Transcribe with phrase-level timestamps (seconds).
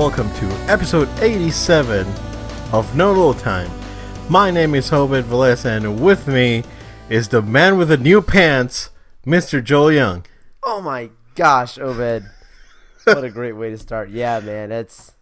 [0.00, 2.06] Welcome to episode 87
[2.72, 3.70] of No Little Time.
[4.30, 6.64] My name is Obed Velez and with me
[7.10, 8.88] is the man with the new pants,
[9.26, 9.62] Mr.
[9.62, 10.24] Joel Young.
[10.62, 12.24] Oh my gosh, Obed.
[13.04, 14.08] what a great way to start.
[14.08, 15.12] Yeah, man, it's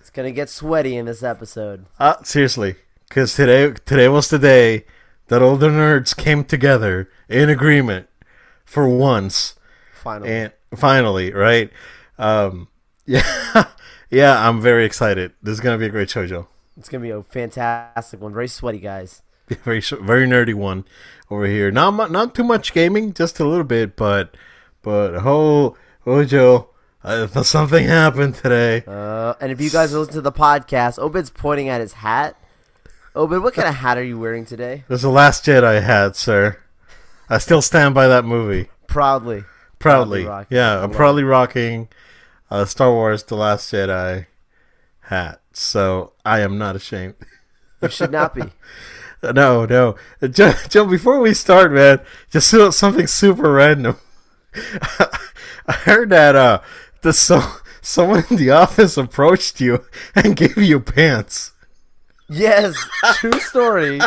[0.00, 1.84] it's gonna get sweaty in this episode.
[2.00, 2.76] Uh, seriously,
[3.10, 4.86] because today today was the day
[5.26, 8.08] that all the nerds came together in agreement
[8.64, 9.56] for once.
[9.92, 10.30] Finally.
[10.30, 11.70] And finally, right?
[12.18, 12.68] Um,
[13.06, 13.66] yeah,
[14.12, 15.32] yeah, I'm very excited.
[15.42, 16.46] This is gonna be a great show, Joe.
[16.76, 18.32] It's gonna be a fantastic one.
[18.32, 19.22] Very sweaty, guys.
[19.64, 20.84] Very very nerdy one
[21.28, 21.70] over here.
[21.70, 24.34] Not mu- not too much gaming, just a little bit, but
[24.82, 26.70] but oh oh Joe,
[27.02, 28.84] uh, something happened today.
[28.86, 32.36] Uh, and if you guys listen to the podcast, Obed's pointing at his hat.
[33.14, 34.84] Obed, what kind of hat are you wearing today?
[34.88, 36.58] This is the last Jedi hat, sir.
[37.28, 38.70] I still stand by that movie.
[38.86, 39.44] Proudly.
[39.78, 41.88] Proudly, Proudly yeah, I'm proudly rocking
[42.52, 44.26] uh, Star Wars: The Last Jedi
[45.00, 45.40] hat.
[45.52, 47.14] So I am not ashamed.
[47.80, 48.42] You should not be.
[49.24, 50.84] No, no, Joe, Joe.
[50.84, 52.00] Before we start, man,
[52.32, 53.96] just something super random.
[55.68, 56.60] I heard that uh,
[57.02, 57.40] the so
[57.80, 59.84] someone in the office approached you
[60.16, 61.52] and gave you pants.
[62.28, 62.74] Yes,
[63.14, 64.00] true story.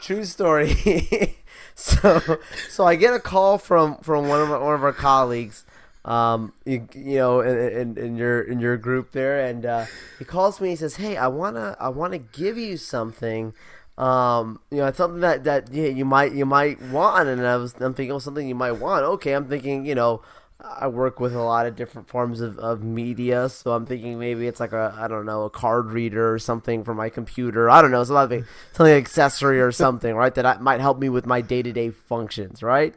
[0.00, 1.36] true story.
[1.74, 2.38] so,
[2.70, 5.66] so I get a call from from one of our, one of our colleagues,
[6.04, 9.86] um, you, you know, in, in, in your in your group there, and uh,
[10.18, 10.70] he calls me.
[10.70, 13.54] He says, "Hey, I wanna I wanna give you something."
[13.98, 17.56] Um, you know, it's something that that yeah, you might you might want, and I
[17.56, 19.04] was I'm thinking, oh, something you might want.
[19.04, 20.22] Okay, I'm thinking, you know,
[20.64, 24.46] I work with a lot of different forms of, of media, so I'm thinking maybe
[24.46, 27.68] it's like a I don't know a card reader or something for my computer.
[27.68, 30.34] I don't know, it's a lot of something accessory or something, right?
[30.34, 32.94] That might help me with my day to day functions, right?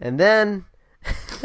[0.00, 0.66] And then,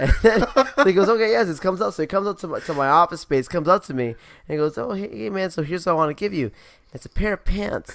[0.00, 1.94] and then he goes, okay, yes, it comes up.
[1.94, 4.16] So he comes up to my to my office space, comes up to me, and
[4.48, 6.50] he goes, oh hey, hey man, so here's what I want to give you.
[6.92, 7.94] It's a pair of pants.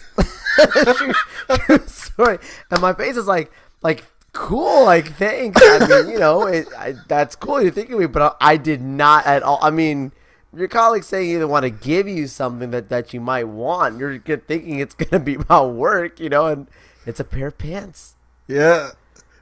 [1.87, 2.39] Story.
[2.71, 3.51] And my face is like
[3.81, 8.01] like cool like thanks i mean you know it, I, that's cool you're thinking of
[8.01, 10.11] me but I, I did not at all i mean
[10.53, 14.19] your colleagues saying either want to give you something that, that you might want you're
[14.19, 16.67] thinking it's gonna be about work you know and
[17.05, 18.15] it's a pair of pants
[18.47, 18.91] Yeah,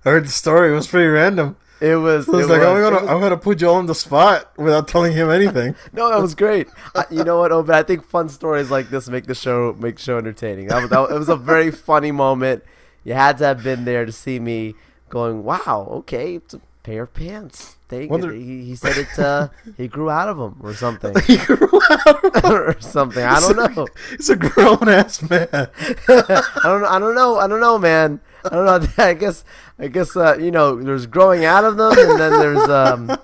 [0.06, 0.72] I heard the story.
[0.72, 1.58] It was pretty random.
[1.84, 3.86] It was, I was it like, I'm gonna it was- I'm gonna put you on
[3.86, 5.76] the spot without telling him anything.
[5.94, 9.10] no that was great I, you know what Obed, i think fun stories like this
[9.10, 12.12] make the show make the show entertaining that was, that, it was a very funny
[12.12, 12.64] moment
[13.04, 14.76] you had to have been there to see me
[15.10, 19.50] going wow okay it's a pair of pants they, Wonder- he, he said it uh,
[19.78, 22.26] he grew out of them or something he grew out.
[22.26, 22.52] of them.
[22.52, 23.24] or something.
[23.24, 23.88] I don't know.
[24.18, 25.48] He's a grown ass man.
[25.54, 26.84] I don't.
[26.86, 27.38] I don't know.
[27.38, 28.20] I don't know, man.
[28.46, 28.88] I don't know.
[29.04, 29.44] I guess.
[29.80, 30.16] I guess.
[30.16, 33.18] Uh, you know, there's growing out of them, and then there's um,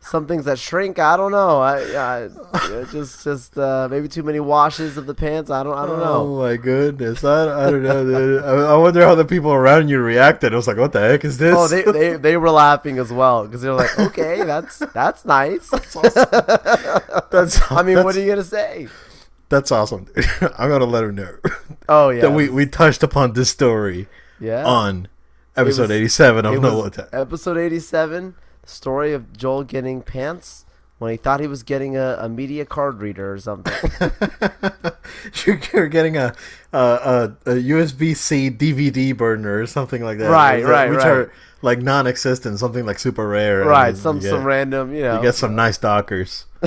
[0.00, 0.98] some things that shrink.
[0.98, 1.60] I don't know.
[1.60, 1.78] I,
[2.22, 2.28] I
[2.92, 5.50] just just uh, maybe too many washes of the pants.
[5.50, 5.76] I don't.
[5.76, 6.22] I don't know.
[6.22, 7.24] Oh my goodness!
[7.24, 8.04] I, I don't know.
[8.04, 8.42] Dude.
[8.44, 10.52] I, I wonder how the people around you reacted.
[10.52, 13.12] I was like, "What the heck is this?" Oh, they, they they were laughing as
[13.12, 15.70] well because they're like, okay, that's that's nice.
[15.70, 15.96] that's
[17.70, 18.88] I mean, that's, what are you gonna say?
[19.48, 20.06] That's awesome.
[20.58, 21.36] I'm gonna let her know
[21.88, 24.08] Oh yeah, that we we touched upon this story
[24.44, 24.64] yeah.
[24.64, 25.08] on
[25.56, 27.08] episode was- 87 of No Attack.
[27.12, 30.64] episode 87, the story of Joel getting pants
[30.98, 33.90] when he thought he was getting a, a media card reader or something.
[35.72, 36.34] You're, getting a,
[36.72, 40.30] a, a, a USB C DVD burner or something like that.
[40.30, 41.08] Right, right, which right.
[41.08, 41.32] are
[41.64, 43.64] like non-existent, something like super rare.
[43.64, 45.16] right, some get, some random, you know.
[45.16, 46.44] You get some nice Dockers.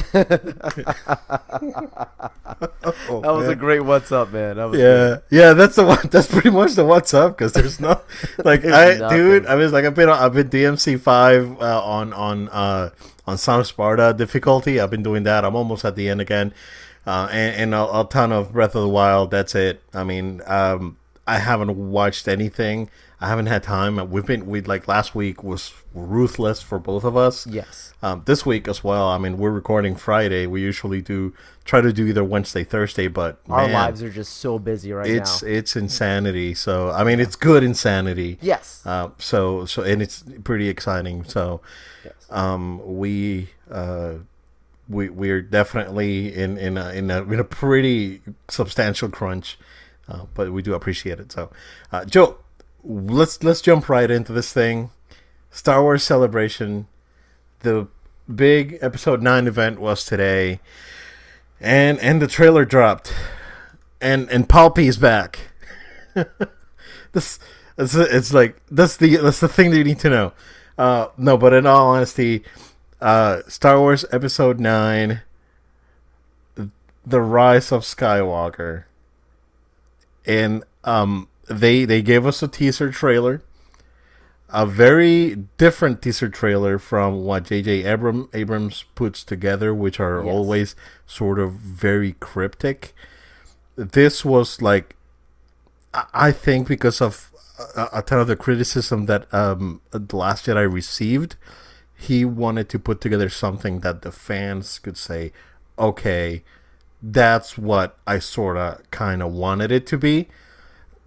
[3.09, 4.55] Oh, that was a great what's up, man.
[4.55, 5.99] That was Yeah, yeah, that's the one.
[6.11, 8.01] That's pretty much the what's up because there's no
[8.43, 9.17] like There's I, nothing.
[9.17, 9.45] dude.
[9.45, 12.91] I was like I've been I've been DMC five uh, on on uh
[13.25, 14.79] on Son of Sparda difficulty.
[14.79, 15.43] I've been doing that.
[15.45, 16.53] I'm almost at the end again,
[17.05, 19.31] uh, and, and a, a ton of Breath of the Wild.
[19.31, 19.83] That's it.
[19.93, 20.97] I mean, um,
[21.27, 22.89] I haven't watched anything.
[23.19, 24.11] I haven't had time.
[24.11, 27.47] We've been we like last week was ruthless for both of us.
[27.47, 27.93] Yes.
[28.03, 29.07] Um, this week as well.
[29.07, 30.45] I mean, we're recording Friday.
[30.45, 31.33] We usually do
[31.65, 35.07] try to do either Wednesday, Thursday, but Our man, lives are just so busy right
[35.09, 35.47] it's now.
[35.47, 36.53] it's it's insanity.
[36.53, 38.37] So I mean, it's good insanity.
[38.39, 38.83] Yes.
[38.85, 41.23] Uh, so so and it's pretty exciting.
[41.23, 41.61] So
[42.05, 42.13] yes.
[42.29, 44.15] um, we uh,
[44.87, 49.57] we we're definitely in in a, in a in a pretty substantial crunch,
[50.07, 51.31] uh, but we do appreciate it.
[51.31, 51.49] So,
[51.91, 52.37] uh, Joe,
[52.87, 54.91] let's let's jump right into this thing.
[55.51, 56.87] Star Wars Celebration,
[57.59, 57.87] the
[58.33, 60.59] big Episode Nine event was today,
[61.59, 63.13] and and the trailer dropped,
[64.01, 65.49] and and Palpy's back.
[67.11, 67.39] this
[67.77, 70.33] it's, it's like that's the that's the thing that you need to know.
[70.77, 72.43] Uh, no, but in all honesty,
[73.01, 75.21] uh, Star Wars Episode Nine,
[77.05, 78.83] The Rise of Skywalker,
[80.25, 83.41] and um, they they gave us a teaser trailer,
[84.49, 87.83] a very different teaser trailer from what J.J.
[87.85, 90.31] Abram, Abrams puts together, which are Yes.
[90.33, 92.93] always sort of very cryptic.
[93.75, 94.95] This was like,
[96.13, 97.31] I think because of
[97.75, 101.35] a, a ton of the criticism that um, the Last Jedi received,
[101.95, 105.31] he wanted to put together something that the fans could say,
[105.77, 106.43] okay,
[107.01, 110.27] that's what I sort of kind of wanted it to be.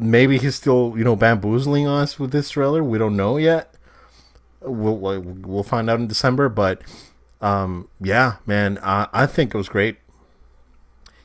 [0.01, 2.83] Maybe he's still, you know, bamboozling us with this trailer.
[2.83, 3.75] We don't know yet.
[4.63, 6.49] We'll we'll, find out in December.
[6.49, 6.81] But
[7.43, 9.99] um, yeah, man, I, I think it was great.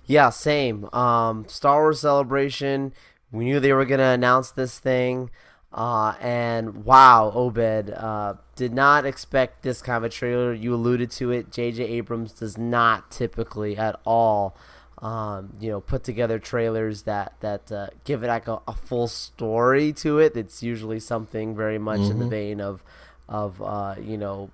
[0.06, 0.94] Yeah, same.
[0.94, 2.94] Um, Star Wars Celebration.
[3.32, 5.30] We knew they were gonna announce this thing,
[5.74, 10.54] uh, and wow, Obed uh, did not expect this kind of trailer.
[10.54, 11.52] You alluded to it.
[11.52, 11.84] J.J.
[11.84, 14.56] Abrams does not typically at all,
[15.00, 19.08] um, you know, put together trailers that that uh, give it like a, a full
[19.08, 20.38] story to it.
[20.38, 22.84] It's usually something very much in the vein of
[23.28, 24.52] of uh, you know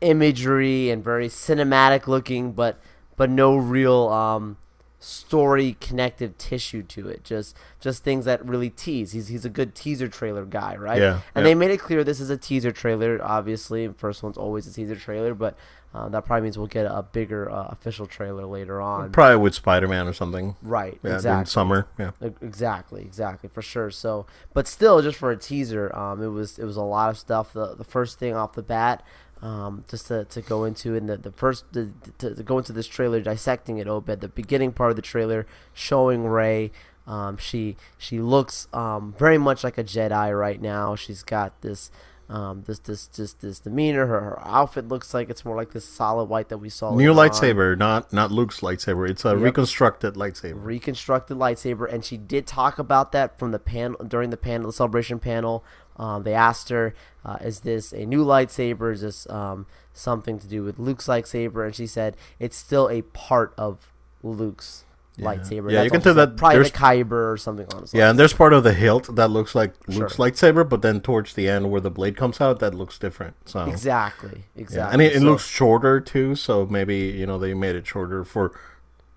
[0.00, 2.78] imagery and very cinematic looking, but
[3.16, 4.56] but no real um,
[4.98, 7.24] story connective tissue to it.
[7.24, 9.12] Just just things that really tease.
[9.12, 11.00] He's he's a good teaser trailer guy, right?
[11.00, 11.42] Yeah, And yeah.
[11.42, 13.18] they made it clear this is a teaser trailer.
[13.22, 15.56] Obviously, first one's always a teaser trailer, but
[15.92, 19.10] uh, that probably means we'll get a bigger uh, official trailer later on.
[19.10, 20.54] Probably with Spider Man or something.
[20.62, 20.98] right.
[21.02, 21.50] Yeah, exactly.
[21.50, 21.88] summer.
[21.98, 22.12] Yeah.
[22.20, 23.90] Exactly, exactly, for sure.
[23.90, 27.18] So, but still, just for a teaser, um, it was it was a lot of
[27.18, 27.52] stuff.
[27.52, 29.04] The the first thing off the bat,
[29.42, 32.72] um, just to, to go into in the the first to, to, to go into
[32.72, 33.88] this trailer, dissecting it.
[33.88, 36.70] Obed, the beginning part of the trailer showing Rey.
[37.06, 40.94] Um, she she looks um, very much like a Jedi right now.
[40.94, 41.90] She's got this.
[42.30, 45.84] Um, this this this this demeanor, her, her outfit looks like it's more like this
[45.84, 46.94] solid white that we saw.
[46.94, 49.10] New later on lightsaber, not not Luke's lightsaber.
[49.10, 50.64] It's a reconstructed lightsaber.
[50.64, 54.72] reconstructed lightsaber, and she did talk about that from the panel during the panel, the
[54.72, 55.64] celebration panel.
[55.96, 56.94] Um, they asked her,
[57.24, 58.92] uh, "Is this a new lightsaber?
[58.92, 63.02] Is this um, something to do with Luke's lightsaber?" And she said, "It's still a
[63.02, 63.90] part of
[64.22, 64.84] Luke's
[65.20, 65.70] lightsaber.
[65.70, 66.30] Yeah, you can all tell she said.
[66.30, 67.94] that probably the there's- kyber or something on it.
[67.94, 70.26] Yeah, and there's part of the hilt that looks like Luke's Sure.
[70.26, 73.34] lightsaber, but then towards the end where the blade comes out, that looks different.
[73.46, 74.92] So exactly, yeah, exactly.
[74.92, 76.34] and it, it So- looks shorter too.
[76.34, 78.52] So maybe you know they made it shorter for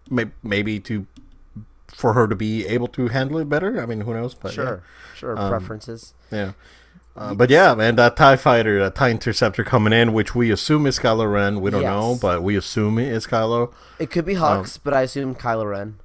[0.09, 1.05] may, maybe to
[1.87, 3.79] for her to be able to handle it better.
[3.81, 4.33] I mean, who knows?
[4.33, 4.55] But yeah.
[4.55, 4.83] sure,
[5.15, 6.13] sure Um, preferences.
[6.31, 6.53] Yeah.
[7.15, 10.87] Uh, but yeah, man, that Tie Fighter, that Tie Interceptor coming in, which we assume
[10.87, 11.61] is Kylo Ren.
[11.61, 13.71] We don't know, but we assume it is Kylo.
[13.99, 15.99] It could be um, Hux, but I assume Kylo Ren.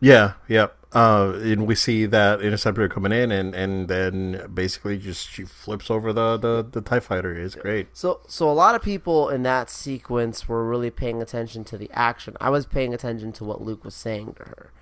[0.00, 0.74] Yeah, yep.
[0.92, 5.90] Uh, and we see that Interceptor coming in, and, and then basically just she flips
[5.90, 7.34] over the, the, the Tie Fighter.
[7.34, 7.88] It's great.
[7.92, 11.90] So, so a lot of people in that sequence were really paying attention to the
[11.92, 12.36] action.
[12.40, 14.72] I was paying attention to what Luke was saying to her,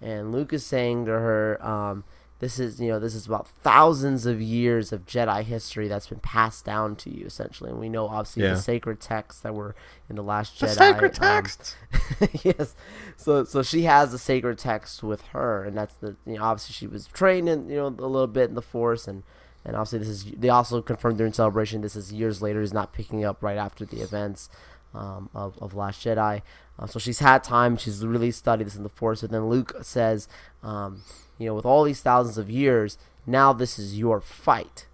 [0.00, 2.04] and Luke is saying to her, um,
[2.40, 6.18] "This is, you know, this is about thousands of years of Jedi history that's been
[6.20, 8.54] passed down to you, essentially." And we know, obviously, Yeah.
[8.54, 9.74] the sacred texts that were
[10.10, 10.60] in the Last Jedi.
[10.60, 11.76] The sacred um, text.
[12.44, 12.74] yes.
[13.16, 16.72] So so she has the sacred text with her, and that's the you know obviously
[16.72, 19.22] she was trained in you know a little bit in the Force, and
[19.64, 22.92] and obviously this is they also confirmed during celebration this is years later is not
[22.92, 24.50] picking up right after the events
[24.94, 26.42] um, of of Last Jedi.
[26.78, 27.76] Uh, so she's had time.
[27.76, 29.22] She's really studied this in the Force.
[29.22, 30.26] And then Luke says,
[30.62, 31.02] um,
[31.38, 34.86] you know, with all these thousands of years, now this is your fight.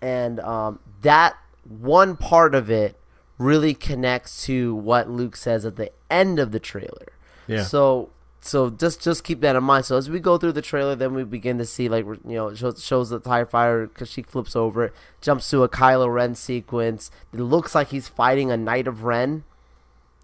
[0.00, 2.96] And um, that one part of it
[3.38, 7.12] really connects to what Luke says at the end of the trailer.
[7.46, 7.64] Yeah.
[7.64, 8.10] So
[8.44, 9.86] so just just keep that in mind.
[9.86, 12.54] So as we go through the trailer, then we begin to see like you know
[12.54, 16.34] shows, shows the Tie Fighter because she flips over, it, jumps to a Kylo Ren
[16.34, 17.10] sequence.
[17.32, 19.44] It looks like he's fighting a Knight of Ren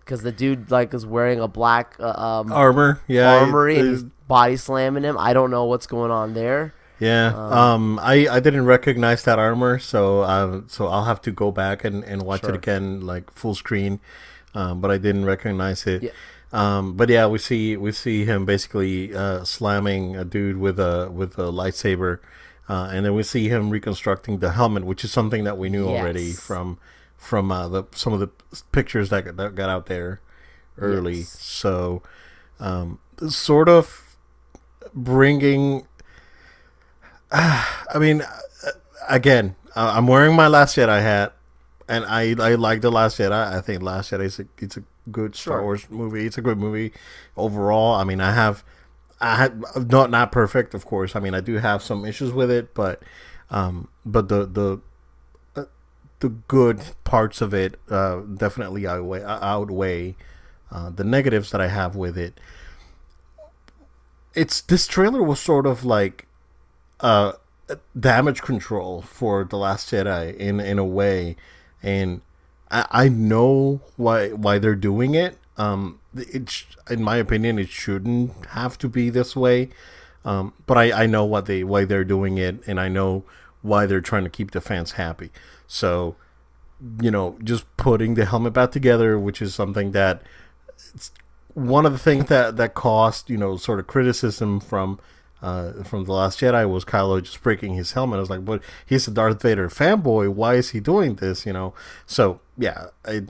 [0.01, 3.01] because the dude like is wearing a black uh, um, Armor.
[3.09, 3.39] Yeah.
[3.39, 5.19] armory and uh, he's body slamming him.
[5.19, 6.73] I don't know what's going on there.
[6.99, 11.51] Yeah, um, I, I didn't recognize that armor, so uh, so I'll have to go
[11.51, 12.51] back and, and watch Sure.
[12.51, 14.01] it again, like full screen.
[14.55, 16.03] Um, but I didn't recognize it.
[16.03, 16.11] Yeah.
[16.53, 21.09] Um, but yeah, we see we see him basically uh, slamming a dude with a
[21.11, 22.19] with a lightsaber,
[22.69, 25.89] uh, and then we see him reconstructing the helmet, which is something that we knew
[25.89, 26.77] already from
[27.17, 28.29] from uh, the some of the
[28.73, 30.21] pictures that got- that got out there
[30.77, 31.19] early.
[31.25, 31.29] Yes.
[31.41, 32.03] So,
[32.59, 34.10] um, sort of
[34.95, 35.87] bringing
[37.33, 38.71] I mean, uh,
[39.09, 41.35] again, uh, I'm wearing my Last Jedi hat,
[41.89, 43.33] and I I like the Last Jedi.
[43.33, 45.63] I think Last Jedi is a it's a good Star Sure.
[45.63, 46.27] Wars movie.
[46.27, 46.93] It's a good movie
[47.37, 47.95] overall.
[47.95, 48.65] I mean, I have
[49.21, 51.15] I had not not perfect, of course.
[51.15, 53.03] I mean, I do have some issues with it, but
[53.51, 54.81] um, but the the
[55.55, 55.67] uh,
[56.21, 60.17] the good parts of it uh, definitely outweigh outweigh
[60.73, 62.39] uh, the negatives that I have with it.
[64.35, 66.27] It's this trailer was sort of like
[67.01, 67.33] uh,
[67.99, 71.37] damage control for the Last Jedi in in a way,
[71.83, 72.21] and
[72.71, 75.39] I, I know why why they're doing it.
[75.57, 79.71] Um, it in my opinion, it shouldn't have to be this way.
[80.25, 83.25] Um, but I, I know what they why they're doing it, and I know
[83.63, 85.31] why they're trying to keep the fans happy.
[85.67, 86.17] So,
[87.01, 90.23] you know, just putting the helmet back together, which is something that
[90.95, 91.11] it's
[91.61, 94.99] one of the things that that caused you know sort of criticism from
[95.43, 98.19] uh, from the Last Jedi was Kylo just breaking his helmet.
[98.19, 100.29] I was like, but he's a Darth Vader fanboy.
[100.29, 101.47] Why is he doing this?
[101.47, 101.75] You know.
[102.07, 103.23] So yeah, I,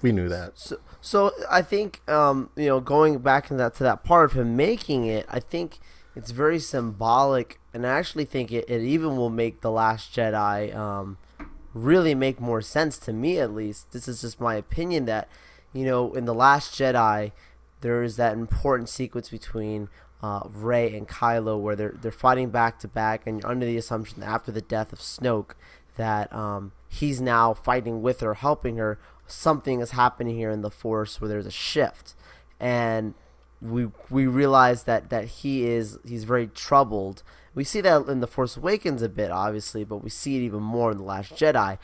[0.00, 0.58] we knew that.
[0.58, 4.32] So, so I think um, you know going back to that to that part of
[4.38, 5.80] him making it, I think
[6.16, 10.74] it's very symbolic, and I actually think it, it even will make the Last Jedi
[10.74, 11.18] um,
[11.74, 13.38] really make more sense to me.
[13.38, 15.28] At least this is just my opinion that
[15.74, 17.32] you know in the Last Jedi
[17.84, 19.90] there is that important sequence between
[20.22, 23.76] uh, Rey and Kylo where they're they're fighting back to back, and you're under the
[23.76, 25.50] assumption that after the death of Snoke
[25.96, 28.98] that um, he's now fighting with her, helping her.
[29.26, 32.14] Something is happening here in the Force where there's a shift,
[32.58, 33.12] and
[33.60, 37.22] we we realize that that he is he's very troubled.
[37.54, 40.62] We see that in the Force Awakens a bit, obviously, but we see it even
[40.62, 41.76] more in the Last Jedi.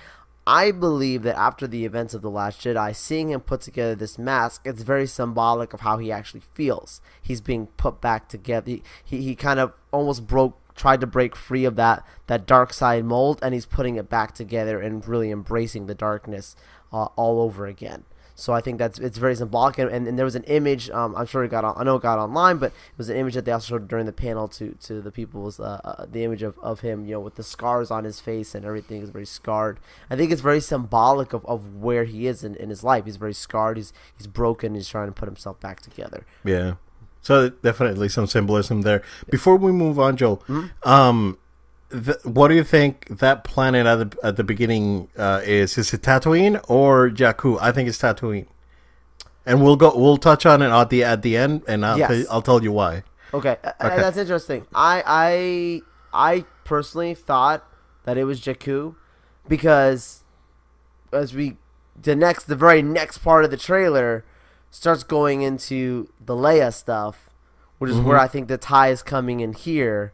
[0.46, 4.18] I believe that after the events of the Last Jedi, seeing him put together this
[4.18, 7.00] mask, it's very symbolic of how he actually feels.
[7.20, 8.70] He's being put back together.
[8.70, 12.72] He he, he kind of almost broke tried to break free of that that dark
[12.72, 16.56] side mold and he's putting it back together and really embracing the darkness
[16.92, 18.04] uh, all over again.
[18.40, 19.78] So I think that's it's very symbolic.
[19.78, 20.88] And, and, and there was an image.
[20.90, 21.74] Um, I'm sure it got on.
[21.76, 24.06] I know it got online, but it was an image that they also showed during
[24.06, 27.12] the panel to to the people was uh, uh, the image of, of him, you
[27.12, 29.78] know, with the scars on his face and everything is very scarred.
[30.08, 33.04] I think it's very symbolic of, of where he is in, in his life.
[33.04, 33.76] He's very scarred.
[33.76, 34.74] He's he's broken.
[34.74, 36.24] He's trying to put himself back together.
[36.44, 36.74] Yeah.
[37.22, 39.02] So definitely some symbolism there.
[39.28, 40.88] Before we move on, Joe, mm-hmm.
[40.88, 41.36] um,
[42.22, 45.76] what do you think that planet at the at the beginning uh, is?
[45.76, 47.58] Is it Tatooine or Jakku?
[47.60, 48.46] I think it's Tatooine,
[49.44, 49.96] and we'll go.
[49.96, 52.26] We'll touch on it at the at the end, and I'll yes.
[52.30, 53.02] I'll tell you why.
[53.34, 53.56] Okay.
[53.62, 54.66] Uh, okay, that's interesting.
[54.74, 55.82] I
[56.12, 57.64] I I personally thought
[58.04, 58.94] that it was Jakku
[59.48, 60.22] because
[61.12, 61.56] as we
[62.00, 64.24] the next the very next part of the trailer
[64.70, 67.30] starts going into the Leia stuff,
[67.78, 68.08] which is mm-hmm.
[68.08, 70.12] where I think the tie is coming in here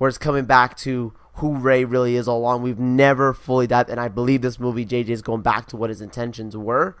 [0.00, 2.62] where it's coming back to who Rey really is all along.
[2.62, 5.90] We've never fully that, and I believe this movie JJ is going back to what
[5.90, 6.96] his intentions were,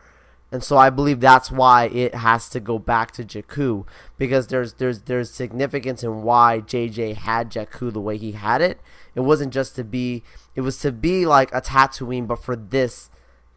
[0.52, 3.86] and so I believe that's why it has to go back to Jakku
[4.18, 8.80] because there's there's there's significance in why JJ had Jakku the way he had it.
[9.14, 10.22] It wasn't just to be,
[10.54, 13.08] it was to be like a Tatooine, but for this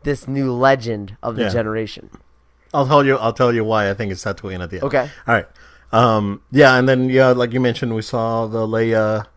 [0.04, 1.50] this new legend of the yeah.
[1.50, 2.10] generation.
[2.74, 3.18] I'll tell you.
[3.18, 4.86] I'll tell you why I think it's Tatooine at the end.
[4.86, 5.10] Okay.
[5.28, 5.48] All right.
[5.92, 6.42] Um.
[6.50, 9.28] Yeah, and then yeah, like you mentioned, we saw the Leia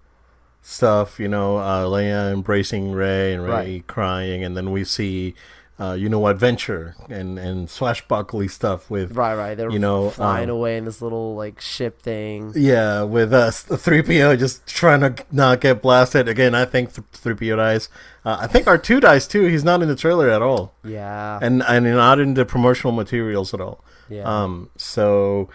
[0.66, 3.87] stuff, you know, uh, Leia embracing Rey and Rey right.
[3.87, 5.35] crying, and then we see,
[5.78, 9.54] uh, you know, adventure and and swashbuckly stuff with right, right.
[9.54, 12.52] They're you know flying um, away in this little like ship thing.
[12.56, 16.54] Yeah, with us, the three PO just trying to not get blasted again.
[16.54, 17.88] I think three PO dies.
[18.25, 19.44] Uh, I think R two dies too.
[19.44, 20.75] He's not in the trailer at all.
[20.85, 23.85] Yeah, and and not in the promotional materials at all.
[24.08, 24.25] Yeah.
[24.25, 24.70] Um.
[24.76, 25.49] So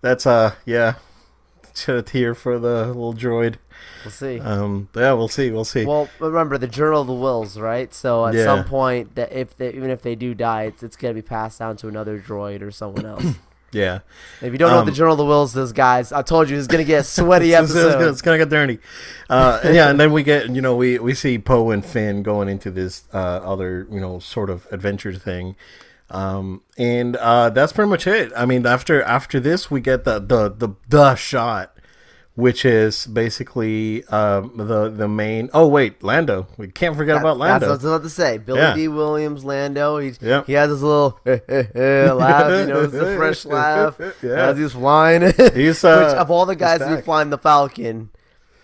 [0.00, 0.94] that's uh yeah,
[1.74, 3.56] tear for the little droid.
[4.04, 4.40] We'll see.
[4.40, 5.50] Um, yeah, we'll see.
[5.50, 5.84] We'll see.
[5.84, 7.92] Well, remember the Journal of the Whills, right?
[7.92, 8.44] So at yeah.
[8.44, 11.58] some point, that if they, even if they do die, it's, it's gonna be passed
[11.58, 13.24] down to another droid or someone else.
[13.72, 14.00] yeah.
[14.40, 16.22] If you don't know um, what the um, Journal of the Whills is, guys, I
[16.22, 17.86] told you it's gonna get a sweaty it's, episode.
[17.86, 18.78] It's, gonna, it's gonna get dirty.
[19.28, 22.48] Uh, yeah, and then we get you know we we see Poe and Finn going
[22.48, 25.56] into this uh, other you know sort of adventure thing.
[26.10, 28.32] Um, and uh, that's pretty much it.
[28.34, 31.77] I mean, after after this, we get the the the, the shot
[32.38, 35.50] which is basically um, the the main.
[35.52, 36.46] Oh wait, Lando.
[36.56, 37.66] We can't forget that, about Lando.
[37.66, 38.38] That's what I was about to say.
[38.38, 38.74] Billy yeah.
[38.74, 39.98] Dee Williams, Lando.
[39.98, 40.46] He yep.
[40.46, 41.40] he has his little laugh.
[41.48, 44.50] You know, the fresh laugh yeah.
[44.50, 45.22] as he's flying.
[45.52, 48.10] He's uh, which of all the guys to be flying the Falcon.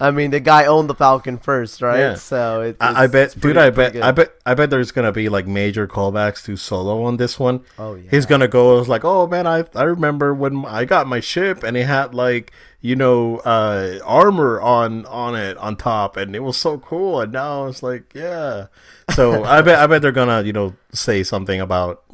[0.04, 1.99] I mean, the guy owned the Falcon first, right?
[1.99, 2.14] Yeah.
[2.14, 5.12] So it, I, I, bet, pretty, dude, I bet, I bet, I bet there's gonna
[5.12, 7.61] be like major callbacks to Solo on this one.
[7.78, 11.20] Oh yeah, he's gonna go like, oh man, I I remember when I got my
[11.20, 12.52] ship and it had like
[12.84, 17.18] you know, uh, armor on on it on top, and it was so cool.
[17.23, 18.66] And now it's like, yeah.
[19.14, 22.04] So I bet I bet they're gonna you know say something about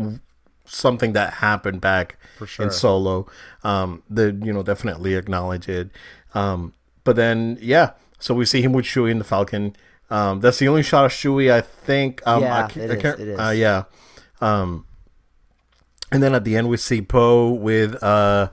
[0.64, 2.66] something that happened back sure.
[2.66, 3.26] in Solo.
[3.64, 5.90] Um, they you know definitely acknowledge it.
[6.34, 6.72] Um,
[7.04, 9.74] but then yeah, so we see him with Chewie in the Falcon.
[10.10, 12.20] Um, that's the only shot of Chewie I think.
[12.26, 13.38] Um, Yeah, I, ca- it I can't- it is.
[13.38, 13.84] Uh, yeah.
[14.40, 14.86] Um,
[16.12, 18.50] and then at the end we see Poe with uh,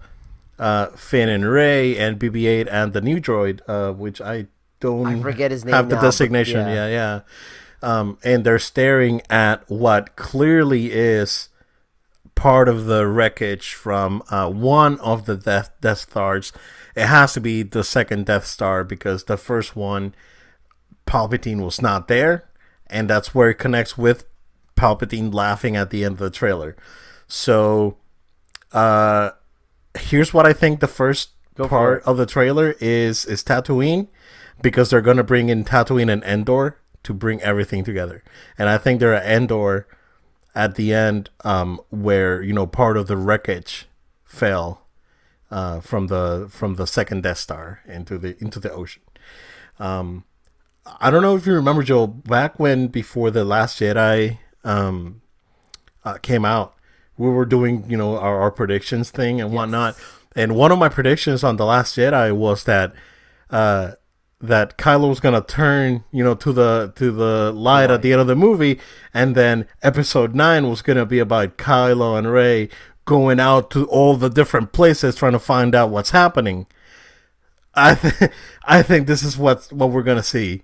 [0.59, 4.47] uh, Finn and Rey and BB-8 and the new droid, uh, which I
[4.79, 6.67] don't I forget his name have the now, designation.
[6.67, 6.87] yeah.
[6.87, 7.19] Yeah, yeah.
[7.81, 11.49] Um, and they're staring at what clearly is
[12.35, 16.51] part of the wreckage from uh, one of the Death Death Stars.
[16.97, 20.15] It has to be the second Death Star because the first one,
[21.05, 22.49] Palpatine was not there,
[22.87, 24.25] and that's where it connects with
[24.75, 26.75] Palpatine laughing at the end of the trailer.
[27.27, 27.97] So,
[28.71, 29.29] uh,
[29.95, 34.07] here's what I think the first for part of the trailer is is Tatooine
[34.63, 38.23] because they're gonna bring in Tatooine and Endor to bring everything together,
[38.57, 39.85] and I think they're at Endor
[40.55, 43.87] at the end um, where you know part of the wreckage
[44.25, 44.86] fell
[45.51, 49.03] uh, from the from the second Death Star into the into the ocean.
[49.79, 50.25] Um,
[50.99, 55.21] I don't know if you remember, Joe, back when before the Last Jedi um,
[56.03, 56.75] uh, came out,
[57.17, 59.95] we were doing you know our, our predictions thing and whatnot.
[60.35, 62.93] And one of my predictions on the Last Jedi was that
[63.49, 63.93] uh,
[64.39, 68.21] that Kylo was gonna turn you know to the to the light at the end
[68.21, 68.79] of the movie,
[69.13, 72.69] and then Episode Nine was gonna be about Kylo and Rey
[73.07, 76.67] going out to all the different places trying to find out what's happening.
[77.73, 78.31] I th-
[78.65, 80.61] I think this is what what we're gonna see.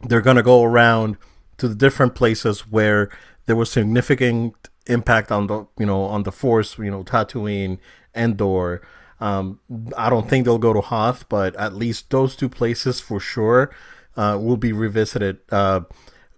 [0.00, 1.16] They're gonna go around
[1.58, 3.10] to the different places where
[3.46, 4.54] there was significant
[4.86, 6.78] impact on the you know on the Force.
[6.78, 7.78] You know, Tatooine,
[8.14, 8.82] Endor.
[9.20, 9.60] Um,
[9.98, 13.70] I don't think they'll go to Hoth, but at least those two places for sure
[14.16, 15.40] uh, will be revisited.
[15.50, 15.82] Uh,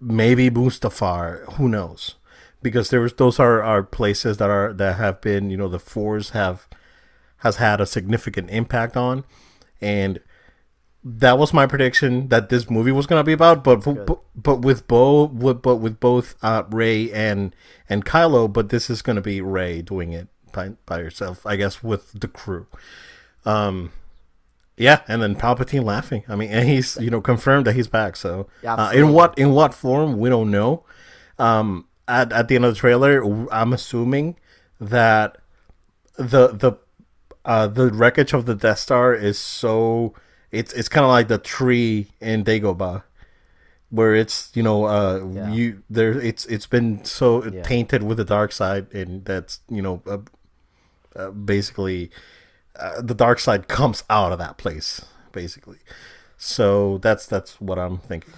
[0.00, 2.16] maybe Mustafar, who knows?
[2.62, 6.30] Because there's those are, are places that are that have been you know the fours
[6.30, 6.68] have
[7.38, 9.24] has had a significant impact on,
[9.80, 10.20] and
[11.04, 13.64] that was my prediction that this movie was gonna be about.
[13.64, 17.54] But but, but with Bo, with, but with both uh, Rey and
[17.88, 21.82] and Kylo, but this is gonna be Rey doing it by by herself, I guess,
[21.82, 22.66] with the crew.
[23.44, 23.92] Um,
[24.76, 26.24] yeah, and then Palpatine laughing.
[26.28, 28.16] I mean, and he's you know confirmed that he's back.
[28.16, 30.84] So Yeah, uh, in what in what form we don't know.
[31.38, 34.36] Um, at at the end of the trailer, I'm assuming
[34.80, 35.38] that
[36.16, 36.72] the the
[37.44, 40.14] uh, the wreckage of the Death Star is so
[40.50, 43.02] it's it's kind of like the tree in Dagobah,
[43.90, 45.52] where it's you know uh Yeah.
[45.52, 47.62] you there it's it's been so Yeah.
[47.62, 50.18] tainted with the dark side and that's you know uh,
[51.16, 52.10] uh, basically
[52.76, 55.78] uh, the dark side comes out of that place basically.
[56.36, 58.34] So that's that's what I'm thinking.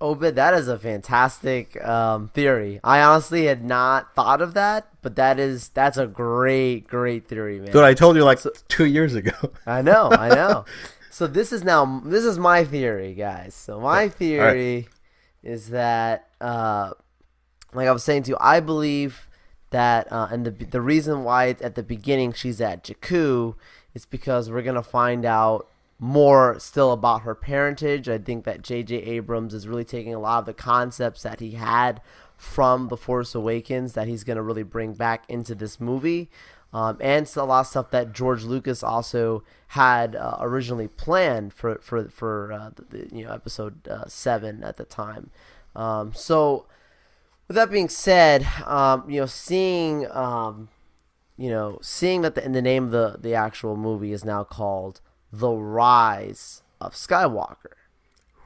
[0.00, 2.80] Obed, that is a fantastic um, theory.
[2.82, 7.60] I honestly had not thought of that, but that is that's a great, great theory,
[7.60, 7.70] man.
[7.70, 9.32] Dude, I told you like two years ago.
[9.66, 10.64] I know, I know.
[11.10, 13.54] so this is now this is my theory, guys.
[13.54, 14.88] So my theory
[15.42, 16.92] is that, uh,
[17.72, 19.28] like I was saying to you, I believe
[19.70, 23.54] that, uh, and the the reason why it's at the beginning she's at Jakku
[23.94, 25.69] is because we're gonna find out
[26.00, 28.08] more still about her parentage.
[28.08, 28.96] I think that J.J.
[28.96, 32.00] Abrams is really taking a lot of the concepts that he had
[32.38, 36.30] from The Force Awakens that he's going to really bring back into this movie.
[36.72, 41.78] Um, and a lot of stuff that George Lucas also had uh, originally planned for
[41.82, 45.30] for for uh, the, you know episode uh, seven at the time.
[45.74, 46.66] Um, so
[47.48, 50.68] with that being said, um, you know, seeing um,
[51.36, 54.44] you know, seeing that the, in the name of the the actual movie is now
[54.44, 55.00] called
[55.32, 57.74] The Rise of Skywalker,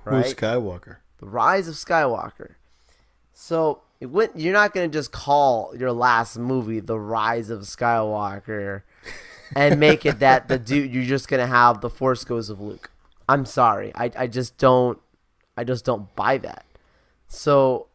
[0.05, 0.25] right?
[0.25, 0.97] Who's Skywalker?
[1.19, 2.55] the Rise of Skywalker.
[3.33, 8.83] So it went, you're not gonna just call your last movie The Rise of Skywalker
[9.57, 12.91] and make it that the dude you're just gonna have the Force goes of Luke.
[13.29, 14.99] I'm sorry, I I just don't
[15.57, 16.67] I just don't buy that.
[17.29, 17.87] So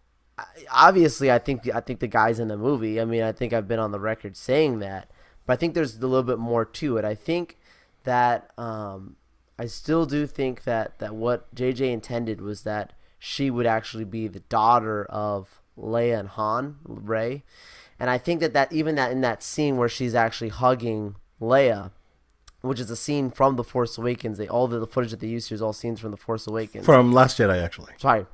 [0.72, 3.00] obviously, I think I think the guy's in the movie.
[3.00, 5.10] I mean, I think I've been on the record saying that,
[5.46, 7.06] but I think there's a little bit more to it.
[7.06, 7.58] I think
[8.04, 9.16] that um,
[9.58, 14.28] I still do think that that what JJ intended was that she would actually be
[14.28, 17.44] the daughter of Leia and Han, Rey,
[18.00, 21.92] and I think that that even that in that scene where she's actually hugging Leia.
[22.62, 24.38] Which is a scene from The Force Awakens.
[24.38, 26.46] They all the, the footage that they used here is all scenes from The Force
[26.46, 26.86] Awakens.
[26.86, 27.94] From Last Jedi, actually.
[27.96, 28.26] Sorry.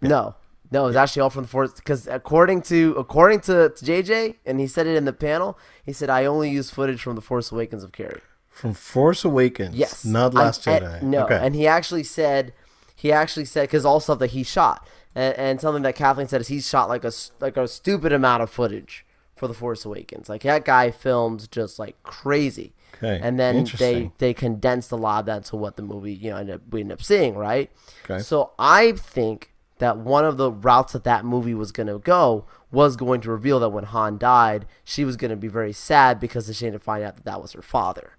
[0.00, 0.36] No.
[0.72, 4.36] No, it was actually all from the force because according to according to, to JJ,
[4.46, 7.20] and he said it in the panel, he said I only use footage from the
[7.20, 8.22] Force Awakens of Carrie.
[8.52, 9.74] From Force Awakens.
[9.74, 11.02] Yes, Not Last and- Jedi.
[11.02, 11.38] no, Okay.
[11.42, 12.52] and he actually said
[12.94, 16.40] he actually said because all stuff that he shot, and, and something that Kathleen said
[16.42, 20.28] is he shot like a like a stupid amount of footage for the Force Awakens.
[20.28, 22.74] Like that guy filmed just like crazy.
[23.02, 23.18] Okay.
[23.20, 26.36] and then they they condensed a lot of that to what the movie you know
[26.36, 27.68] ended up, we ended up seeing, right?
[28.04, 28.22] Okay.
[28.22, 32.44] So I think that one of the routes that that movie was going to go
[32.70, 36.20] was going to reveal that when Han died, she was going to be very sad
[36.20, 38.12] because she didn't find out that that was her father,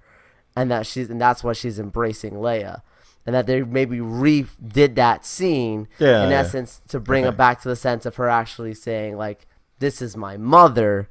[0.55, 2.81] and that she's and that's why she's embracing Leia,
[3.25, 6.39] and that they maybe redid that scene Yeah, in yeah.
[6.39, 9.47] essence to bring it back to the sense of her actually saying like,
[9.79, 11.09] "This is my mother."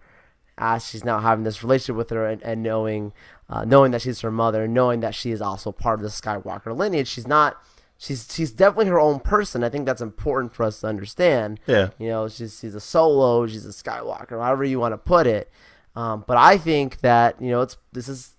[0.58, 3.10] as she's now having this relationship with her and, and knowing
[3.48, 6.76] uh, knowing that she's her mother knowing that she is also part of the Skywalker
[6.76, 7.56] lineage she's not
[7.96, 11.88] she's she's definitely her own person I think that's important for us to understand Yeah.
[11.98, 15.50] you know she's she's a solo she's a Skywalker however you want to put it
[15.96, 18.34] um, but I think that you know it's this is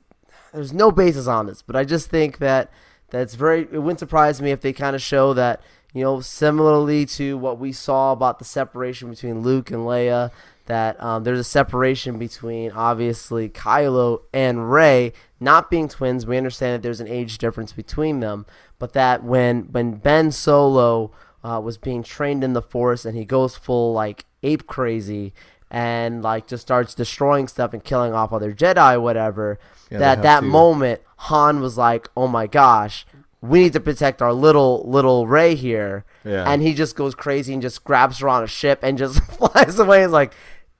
[0.53, 2.71] there's no basis on this, but I just think that
[3.09, 3.61] that's very.
[3.61, 5.61] It wouldn't surprise me if they kind of show that
[5.93, 10.31] you know similarly to what we saw about the separation between Luke and Leia,
[10.65, 16.25] that um, there's a separation between obviously Kylo and Rey not being twins.
[16.25, 18.45] We understand that there's an age difference between them,
[18.79, 21.11] but that when when Ben Solo
[21.43, 25.33] uh, was being trained in the Force and he goes full like ape crazy
[25.73, 29.59] and like just starts destroying stuff and killing off other Jedi, whatever.
[29.89, 30.45] Yeah, that that to.
[30.45, 33.05] moment, Han was like, "Oh my gosh,
[33.41, 36.49] we need to protect our little little Rey here." Yeah.
[36.49, 39.77] And he just goes crazy and just grabs her on a ship and just flies
[39.79, 40.03] away.
[40.03, 40.33] It's like,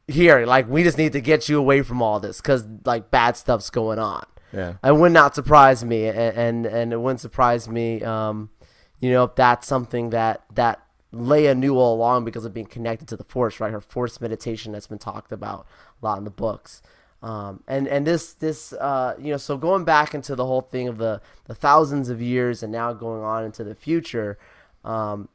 [0.07, 3.35] here, like we just need to get you away from all this because like bad
[3.35, 4.25] stuff's going on.
[4.53, 4.73] Yeah.
[4.83, 8.51] It would not surprise me, a- and and it wouldn't surprise me, um,
[8.99, 10.79] you know, if that's something that that
[11.13, 13.71] Leia knew all along because of being connected to the Force, right?
[13.71, 15.67] Her Force meditation that's been talked about
[16.01, 16.81] a lot in the books,
[17.21, 20.87] um, and and this this uh, you know, so going back into the whole thing
[20.87, 24.37] of the the thousands of years and now going on into the future.
[24.83, 25.29] Um,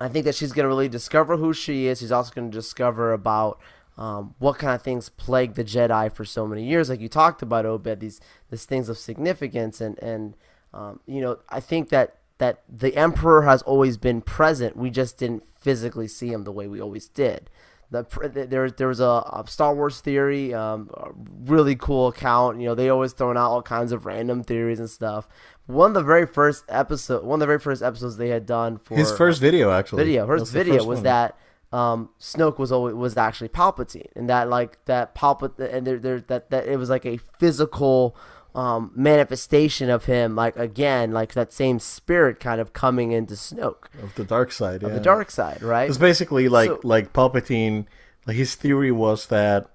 [0.00, 1.98] I think that she's going to really discover who she is.
[1.98, 3.60] She's also going to discover about
[3.96, 7.42] um, what kind of things plagued the Jedi for so many years, like you talked
[7.42, 7.98] about, Obed.
[7.98, 10.36] These these things of significance, and and
[10.72, 14.76] um, you know, I think that that the Emperor has always been present.
[14.76, 17.50] We just didn't physically see him the way we always did.
[17.90, 18.04] The,
[18.50, 21.08] there, there was a, a Star Wars theory, um, a
[21.44, 22.60] really cool account.
[22.60, 25.26] You know, they always throwing out all kinds of random theories and stuff.
[25.66, 28.76] One of the very first episode, one of the very first episodes they had done
[28.78, 30.04] for His first video, actually.
[30.04, 30.26] video.
[30.26, 31.04] That's video first was one.
[31.04, 31.38] that
[31.72, 36.20] um, Snoke was always was actually Palpatine, and that like that Palpatine, and there, there
[36.20, 38.16] that that it was like a physical
[38.58, 43.84] um, manifestation of him, like again, like that same spirit kind of coming into Snoke
[44.02, 44.82] of the dark side.
[44.82, 45.88] of the dark side, right?
[45.88, 47.86] It's basically like So- like Palpatine.
[48.26, 49.70] Like his theory was that,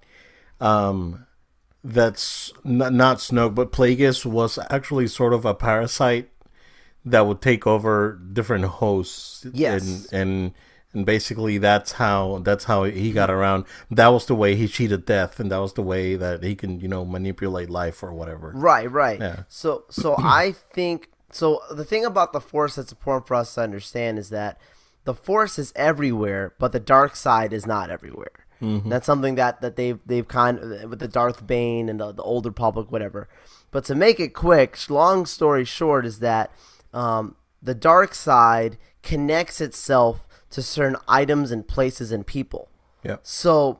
[0.61, 1.25] um,
[1.83, 6.29] that's n- not Snoke, but Plagueis was actually sort of a parasite
[7.05, 9.45] that would take over different hosts.
[9.53, 10.11] Yes.
[10.11, 10.51] and and
[10.93, 13.65] and basically that's how that's how he got around.
[13.89, 16.79] That was the way he cheated death, and that was the way that he can
[16.79, 18.51] you know manipulate life or whatever.
[18.55, 19.19] Right, right.
[19.19, 19.43] Yeah.
[19.47, 23.61] So so I think so the thing about the force that's important for us to
[23.61, 24.59] understand is that
[25.03, 28.43] the force is everywhere, but the dark side is not everywhere.
[28.89, 32.23] That's something that, that they've they've kind of with the Darth Bane and the, the
[32.23, 33.27] Old Republic, whatever.
[33.71, 36.49] But to make it quick, long story short, is that
[36.93, 42.69] um, the dark side connects itself to certain items and places and people.
[43.03, 43.17] Yeah.
[43.21, 43.79] So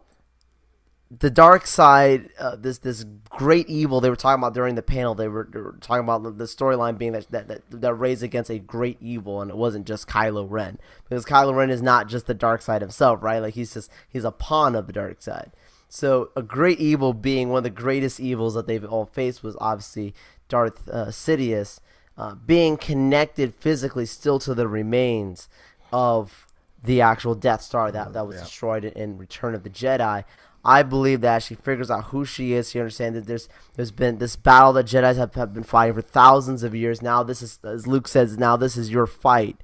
[1.20, 5.14] the dark side, uh, this this great evil they were talking about during the panel,
[5.14, 8.24] they were, they were talking about the- the storyline being that, that that that raised
[8.24, 12.08] against a great evil, and it wasn't just Kylo Ren because Kylo Ren is not
[12.08, 13.40] just the dark side himself, right?
[13.40, 15.52] Like he's just he's a pawn of the dark side.
[15.88, 19.56] So a great evil being one of the greatest evils that they've all faced was
[19.62, 20.16] obviously
[20.50, 21.80] Darth uh, Sidious,
[22.18, 25.48] uh, being connected physically still to the remains
[25.92, 26.48] of
[26.84, 30.24] the actual Death Star that, that was destroyed in, in Return of the Jedi.
[30.66, 32.72] I believe that she figures out who she is.
[32.72, 36.02] She understands that there's there's been this battle that Jedi's have, have been fighting for
[36.02, 37.02] thousands of years.
[37.02, 39.58] Now this is, as Luke says, now this is your fight.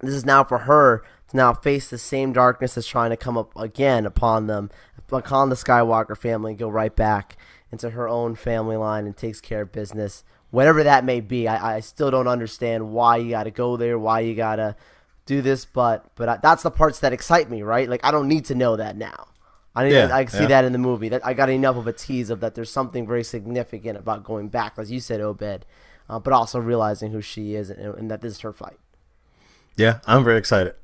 [0.00, 3.36] This is now for her to now face the same darkness that's trying to come
[3.36, 4.70] up again upon them,
[5.10, 7.36] upon the Skywalker family, and go right back
[7.72, 11.48] into her own family line and takes care of business, whatever that may be.
[11.48, 14.76] I, I still don't understand why you got to go there, why you got to
[15.26, 17.88] do this, but but I, that's the parts that excite me, right?
[17.88, 19.28] Like I don't need to know that now.
[19.74, 20.46] I need Yeah, I see yeah.
[20.46, 21.10] that in the movie.
[21.10, 22.54] That I got enough of a tease of that.
[22.54, 25.66] There's something very significant about going back, as you said, Obed,
[26.08, 28.78] uh, but also realizing who she is and, and that this is her fight.
[29.76, 30.74] Yeah, I'm very excited.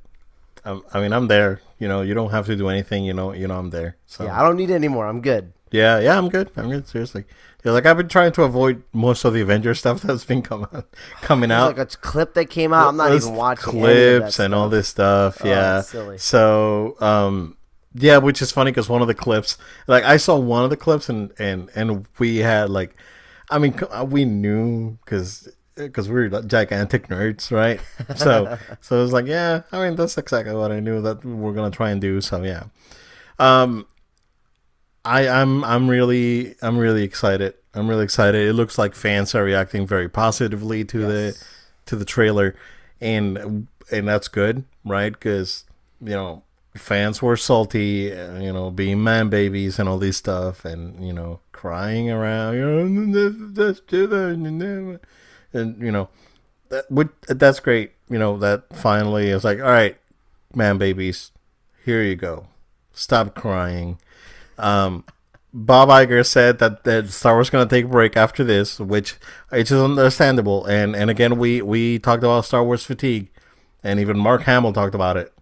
[0.64, 1.62] Um, I mean, I'm there.
[1.78, 3.04] You know, you don't have to do anything.
[3.04, 3.96] You know, you know, I'm there.
[4.06, 5.06] So Yeah, I don't need it anymore.
[5.06, 5.52] I'm good.
[5.72, 6.50] Yeah, yeah, I'm good.
[6.56, 6.86] I'm good.
[6.86, 7.24] Seriously,
[7.64, 10.68] yeah, like I've been trying to avoid most of the Avengers stuff that's been coming
[11.22, 11.76] coming There's out.
[11.76, 12.88] like a clip that came out.
[12.88, 15.38] I'm not Those even watching any of that clips and all this stuff.
[15.42, 16.18] Oh, yeah, silly.
[16.18, 17.56] so um,
[17.94, 20.76] yeah, which is funny because one of the clips, like I saw one of the
[20.76, 22.96] clips and and and we had like
[23.50, 27.80] I mean, uh, we knew because because we're gigantic nerds, right?
[28.16, 31.52] So so it was like, yeah, I mean, that's exactly what I knew that we're
[31.52, 32.20] gonna try and do.
[32.20, 32.64] So yeah,
[33.38, 33.86] um,
[35.04, 37.54] I I'm I'm really I'm really excited.
[37.74, 38.46] I'm really excited.
[38.48, 41.44] It looks like fans are reacting very positively to the
[41.86, 42.54] to the trailer,
[43.00, 45.12] and and that's good, right?
[45.12, 45.64] Because
[46.00, 46.42] you know
[46.76, 51.40] fans were salty, you know, being man babies and all this stuff, and you know,
[51.52, 55.00] crying around, you know, let's do that,
[55.52, 56.08] and you know,
[56.68, 57.92] that would that's great.
[58.08, 59.96] You know, that finally is like, all right,
[60.54, 61.30] man babies,
[61.84, 62.46] here you go,
[62.92, 63.98] stop crying.
[64.58, 65.04] Um,
[65.54, 68.80] Bob Iger said that, that Star Wars is going to take a break after this,
[68.80, 69.16] which
[69.50, 70.64] which is understandable.
[70.64, 73.28] And and again, we we talked about Star Wars fatigue,
[73.82, 75.32] and even Mark Hamill talked about it,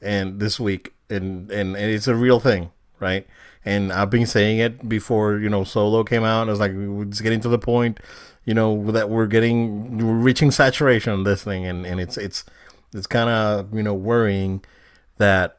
[0.00, 3.26] and this week, and and, and it's a real thing, right?
[3.64, 6.46] And I've been saying it before, you know, Solo came out.
[6.46, 7.98] I was like, it's getting to the point,
[8.44, 12.44] you know, that we're getting we're reaching saturation on this thing, and and it's it's
[12.94, 14.64] it's kind of you know worrying
[15.18, 15.58] that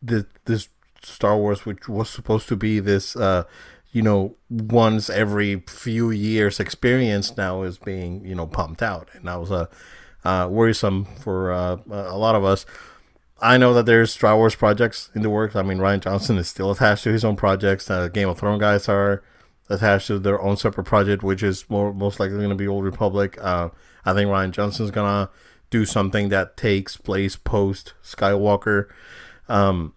[0.00, 0.68] the this
[1.06, 3.44] Star Wars, which was supposed to be this, uh,
[3.92, 9.26] you know, once every few years experience, now is being you know pumped out, and
[9.26, 9.68] that was a
[10.24, 12.66] uh, worrisome for uh, a lot of us.
[13.40, 15.54] I know that there's Star Wars projects in the works.
[15.56, 17.90] I mean, Rian Johnson is still attached to his own projects.
[17.90, 19.22] Uh, Game of Thrones guys are
[19.68, 22.84] attached to their own separate project, which is more most likely going to be Old
[22.84, 23.36] Republic.
[23.40, 23.70] Uh,
[24.04, 25.28] I think Rian Johnson's gonna
[25.70, 28.86] do something that takes place post Skywalker.
[29.48, 29.94] Um,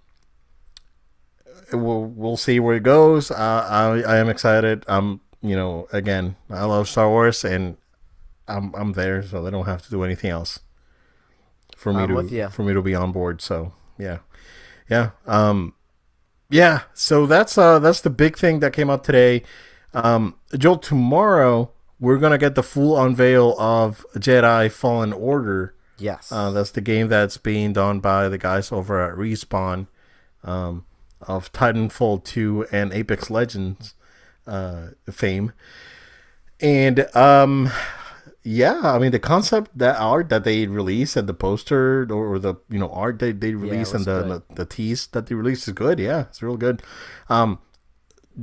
[1.72, 3.32] we'll we'll see where it goes.
[3.32, 4.84] Uh, I I am excited.
[4.88, 7.78] I'm you know, again, I love Star Wars, and
[8.48, 10.60] I'm I'm there, so they don't have to do anything else
[11.76, 13.42] for me I'm to for me to be on board.
[13.42, 14.20] So yeah,
[14.90, 15.74] yeah, um,
[16.50, 16.82] yeah.
[16.94, 19.44] So that's uh that's the big thing that came out today.
[19.94, 25.74] Um, Joel, tomorrow we're gonna get the full unveil of Jedi Fallen Order.
[25.98, 26.32] Yes.
[26.32, 29.88] Uh, that's the game that's being done by the guys over at Respawn
[30.44, 30.86] um,
[31.22, 33.96] of Titanfall 2 and Apex Legends
[34.48, 35.54] uh, fame.
[36.60, 37.72] And um,
[38.44, 42.40] yeah, I mean the concept that art that they released and the poster or, or
[42.40, 45.68] the you know art they they released and the, the the tease that they released
[45.68, 46.00] is good.
[46.00, 46.82] Yeah, it's real good.
[47.30, 47.60] Um,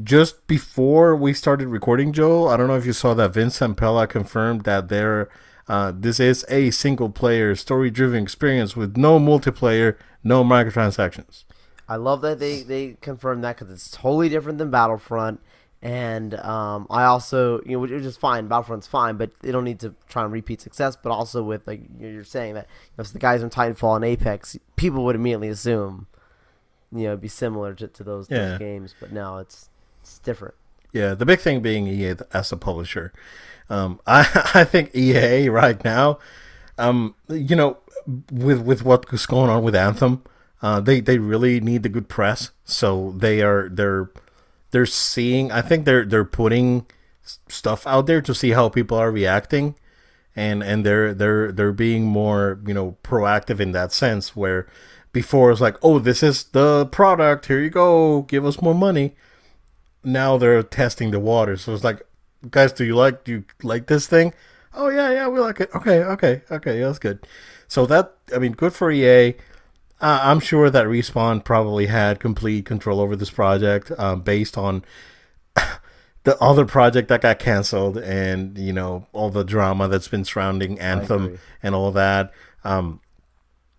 [0.03, 4.09] just before we started recording, Joe, I don't know if you saw that Vince Zampella
[4.09, 5.29] confirmed that there,
[5.69, 11.45] uh, this is a single player story driven experience with no multiplayer, no microtransactions.
[11.89, 15.41] I love that they they confirmed that because it's totally different than Battlefront,
[15.83, 18.49] and um, I also you know which is fine.
[18.49, 20.97] Battlefront's fine, but they don't need to try and repeat success.
[20.97, 22.67] But also with like you're saying that
[22.99, 26.09] if the guys from Titanfall and Apex, people would immediately assume,
[26.93, 28.49] you know, it'd be similar to, to those, Yeah.
[28.51, 28.95] those games.
[28.99, 29.69] But now it's
[30.03, 30.55] it's different.
[30.93, 33.13] Yeah, the big thing being EA as a publisher.
[33.71, 36.19] Um, I I think EA right now,
[36.79, 37.79] um, you know,
[38.33, 40.23] with with what's going on with Anthem,
[40.67, 42.51] uh, they they really need the good press.
[42.65, 44.11] So they are they're
[44.71, 45.53] they're seeing.
[45.53, 46.87] I think they're they're putting
[47.49, 49.75] stuff out there to see how people are reacting,
[50.35, 54.35] and and they're they're they're being more you know proactive in that sense.
[54.35, 54.67] Where
[55.13, 57.47] before it's like, oh, this is the product.
[57.47, 58.23] Here you go.
[58.23, 59.15] Give us more money
[60.07, 61.57] now they're testing the water.
[61.57, 62.01] So it's like,
[62.51, 64.33] guys, do you like do you like this thing?
[64.73, 65.71] Oh yeah, yeah, we like it.
[65.75, 67.27] Okay, okay, okay, yeah, that's good.
[67.69, 69.35] So that I mean, good for EA.
[70.01, 74.85] Uh, I'm sure that Respawn probably had complete control over this project um, based on
[76.25, 80.79] the other project that got canceled and you know all the drama that's been surrounding
[80.79, 82.31] Anthem and all that.
[82.63, 83.01] Um,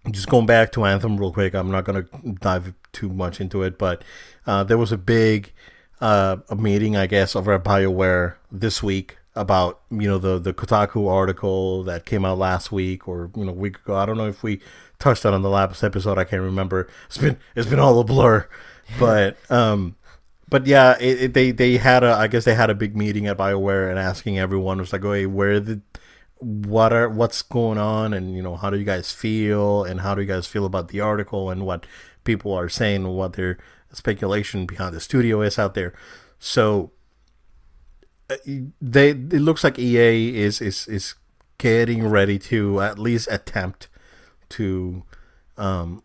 [0.10, 3.62] just going back to Anthem real quick, I'm not going to dive too much into
[3.64, 4.04] it, but
[4.48, 5.52] uh, there was a big
[6.00, 10.54] uh, a meeting, I guess, over at BioWare this week about you know the the
[10.54, 13.96] Kotaku article that came out last week or you know week ago.
[13.96, 14.60] I don't know if we
[15.00, 16.18] touched on on the last episode.
[16.18, 16.88] I can't remember.
[17.08, 18.48] It's been it's been all a blur,
[19.00, 19.96] but um,
[20.50, 23.28] but yeah, it, it, they they had a I guess they had a big meeting
[23.28, 25.82] at BioWare and asking everyone was like, hey, where the
[26.40, 30.14] what are what's going on and you know how do you guys feel and how
[30.14, 31.86] do you guys feel about the article and what
[32.24, 33.58] people are saying what their
[33.92, 35.94] speculation behind the studio is out there
[36.38, 36.92] so
[38.82, 41.16] they it looks like EA is is is
[41.58, 43.88] getting ready to at least attempt
[44.50, 45.04] to
[45.58, 46.04] um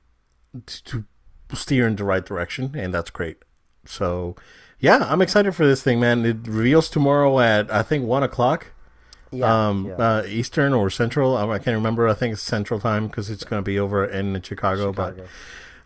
[0.67, 1.05] to
[1.53, 3.37] steer in the right direction and that's great
[3.85, 4.35] so
[4.79, 8.69] yeah i'm excited for this thing man it reveals tomorrow at i think one o'clock
[9.33, 9.69] Yeah.
[9.69, 9.95] um, yeah.
[9.97, 11.37] uh, Eastern or Central.
[11.39, 12.07] I can't remember.
[12.07, 14.93] I think it's Central time because it's going to be over in Chicago.
[14.93, 15.25] Chicago.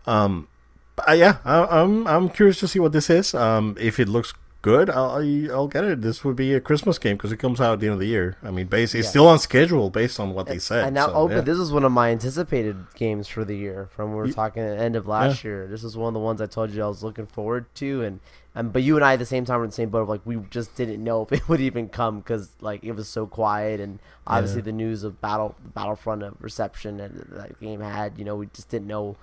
[0.04, 0.48] But, um,
[0.96, 3.34] but uh, yeah, I, I'm I'm curious to see what this is.
[3.34, 4.34] Um, if it looks
[4.66, 6.02] good, I'll I'll get it.
[6.02, 8.08] This would be a Christmas game because it comes out at the end of the
[8.08, 8.36] year.
[8.42, 10.86] I mean, basically, it's still on schedule based on what they said.
[10.86, 11.40] And now, so, oh, yeah.
[11.40, 13.88] this is one of my anticipated games for the year.
[13.94, 15.68] From we were talking at the end of last year.
[15.68, 18.18] This is one of the ones I told you I was looking forward to, and
[18.56, 20.02] and but you and I at the same time were in the same boat.
[20.02, 23.08] Of like we just didn't know if it would even come because like it was
[23.08, 24.64] so quiet, and obviously Yeah.
[24.64, 28.18] the news of battle Battlefront of reception that that game had.
[28.18, 29.14] You know, we just didn't know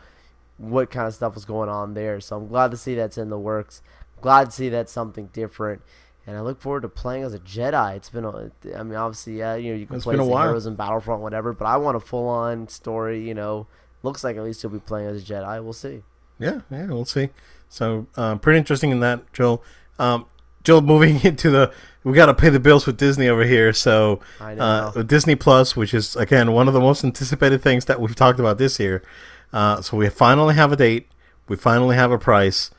[0.57, 2.21] what kind of stuff was going on there.
[2.21, 3.81] So I'm glad to see that's in the works.
[4.23, 5.81] Glad to see that's something different.
[6.25, 7.97] And I look forward to playing as a Jedi.
[7.97, 10.65] It's been, a, I mean, obviously, yeah, you know, you can It's play as heroes
[10.65, 11.51] in Battlefront, whatever.
[11.51, 13.27] But I want a full-on story.
[13.27, 13.67] You know,
[14.03, 15.61] looks like at least you'll be playing as a Jedi.
[15.61, 16.03] We'll see.
[16.39, 17.29] Yeah, yeah, we'll see.
[17.67, 19.63] So, uh, pretty interesting in that, Joel.
[19.99, 20.25] Um,
[20.63, 21.73] Joel, moving into the,
[22.05, 23.73] we got to pay the bills with Disney over here.
[23.73, 24.63] So, I know.
[24.95, 28.39] uh, Disney Plus, which is again one of the most anticipated things that we've talked
[28.39, 29.03] about this year.
[29.51, 31.09] Uh, so we finally have a date.
[31.47, 32.71] We finally have a price.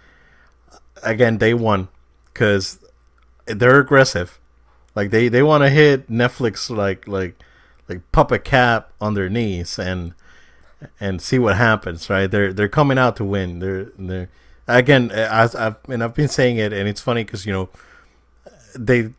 [1.04, 1.88] Again, day one,
[2.32, 2.78] because
[3.46, 4.38] they're aggressive.
[4.94, 7.36] Like they, they want to hit Netflix like like
[7.88, 10.14] like puppet cap on their knees and
[11.00, 12.08] and see what happens.
[12.08, 12.30] Right?
[12.30, 13.58] They're they're coming out to win.
[13.58, 14.30] They're they're
[14.66, 17.68] again as I've and I've been saying it, and it's funny because you know
[18.74, 19.10] they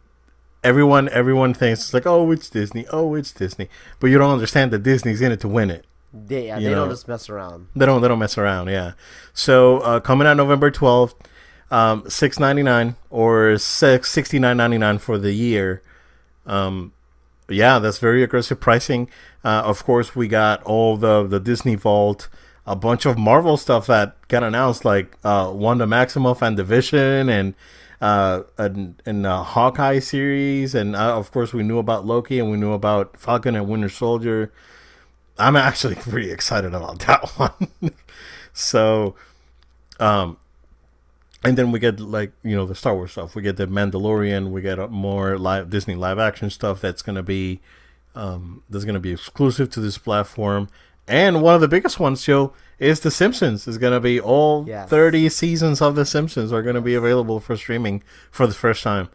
[0.64, 3.70] everyone everyone thinks it's like oh it's Disney oh it's Disney
[4.00, 6.90] but you don't understand that Disney's in it to win it they yeah, they don't
[6.90, 7.68] just mess around.
[7.76, 8.94] they don't they don't mess around yeah
[9.34, 11.14] so uh, coming out November 12th
[11.72, 15.82] um 6.99 or 6 69.99 for the year
[16.46, 16.94] um
[17.50, 19.10] yeah that's very aggressive pricing
[19.44, 22.28] uh, of course we got all the the Disney Vault
[22.68, 27.56] a bunch of Marvel stuff that got announced like uh Wanda Maximoff and Division and
[28.02, 32.58] uh, and, and Hawkeye series, and uh, of course we knew about Loki, and we
[32.58, 34.52] knew about Falcon and Winter Soldier.
[35.38, 37.92] I'm actually pretty excited about that one.
[38.54, 39.16] so,
[40.00, 40.38] um,
[41.46, 43.36] and then we get like you know the Star Wars stuff.
[43.36, 44.52] We get the Mandalorian.
[44.52, 47.62] We get uh, more live Disney live action stuff that's gonna be
[48.16, 50.70] um, that's gonna be exclusive to this platform.
[51.08, 53.68] And one of the biggest ones, Joe, is The Simpsons.
[53.68, 54.90] Is gonna be all Yes.
[54.90, 59.10] 30 seasons of The Simpsons are gonna be available for streaming for the first time,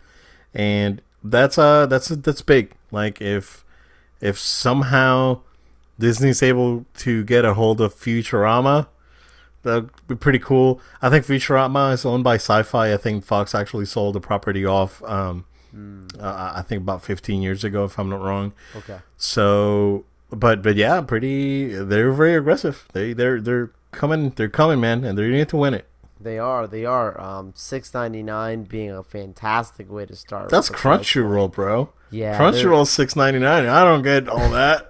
[0.54, 2.72] and that's uh that's that's big.
[2.92, 3.64] Like if
[4.20, 5.40] if somehow
[5.98, 8.86] Disney's able to get a hold of Futurama,
[9.62, 10.80] that'd be pretty cool.
[11.02, 12.92] I think Futurama is owned by Sci-Fi.
[12.92, 15.02] I think Fox actually sold the property off.
[15.04, 15.44] Um,
[16.18, 18.52] uh, I think about 15 years ago, if I'm not wrong.
[18.76, 18.98] Okay.
[19.16, 21.74] So, but but yeah, pretty.
[21.74, 22.86] They're very aggressive.
[22.92, 24.30] They they're they're coming.
[24.30, 25.86] They're coming, man, and they're going to win it.
[26.20, 26.66] They are.
[26.66, 27.18] They are.
[27.20, 30.50] Um, six ninety nine being a fantastic way to start.
[30.50, 31.00] That's with the price.
[31.00, 31.92] Crunchyroll, bro.
[32.10, 32.38] Yeah.
[32.38, 33.66] Crunchyroll six ninety nine.
[33.66, 34.89] I don't get all that.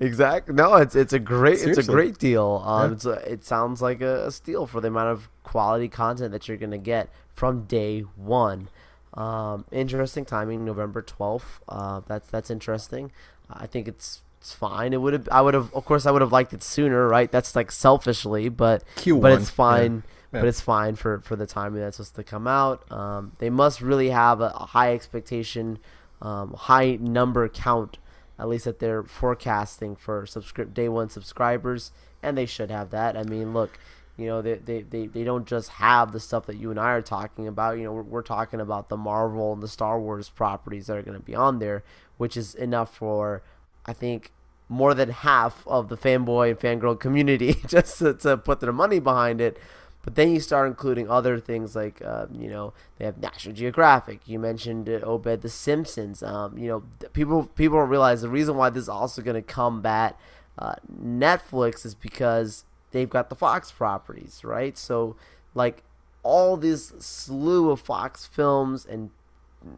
[0.00, 0.54] Exactly.
[0.54, 2.62] No, it's it's a great it's a great deal.
[2.64, 2.94] Um, Yeah.
[2.94, 6.48] it's a, it sounds like a, a steal for the amount of quality content that
[6.48, 8.68] you're gonna get from day one.
[9.14, 11.60] Um, interesting timing, November twelfth.
[11.68, 13.12] Uh, that's that's interesting.
[13.50, 14.92] I think it's it's fine.
[14.92, 17.30] It would have I would have of course I would have liked it sooner, right?
[17.30, 19.20] That's like selfishly, but Q1.
[19.22, 20.02] but it's fine.
[20.32, 20.40] Yeah.
[20.40, 22.90] But it's fine for for the timing that's supposed to come out.
[22.92, 25.78] Um, they must really have a, a high expectation,
[26.20, 27.96] um, high number count,
[28.38, 30.26] at least that they're forecasting for
[30.72, 33.16] day one subscribers, and they should have that.
[33.16, 33.78] I mean, look,
[34.16, 36.90] you know, they they, they, they don't just have the stuff that you and I
[36.92, 37.78] are talking about.
[37.78, 41.02] You know, we're, we're talking about the Marvel and the Star Wars properties that are
[41.02, 41.82] going to be on there,
[42.16, 43.42] which is enough for,
[43.84, 44.32] I think,
[44.68, 48.98] more than half of the fanboy and fangirl community just to, to put their money
[48.98, 49.58] behind it.
[50.06, 54.20] But then you start including other things like, uh, you know, they have National Geographic.
[54.24, 56.22] You mentioned uh, Obed the Simpsons.
[56.22, 59.42] Um, you know, people people don't realize the reason why this is also going to
[59.42, 60.16] combat
[60.60, 64.78] uh, Netflix is because they've got the Fox properties, right?
[64.78, 65.16] So,
[65.56, 65.82] like
[66.22, 69.10] all this slew of Fox films and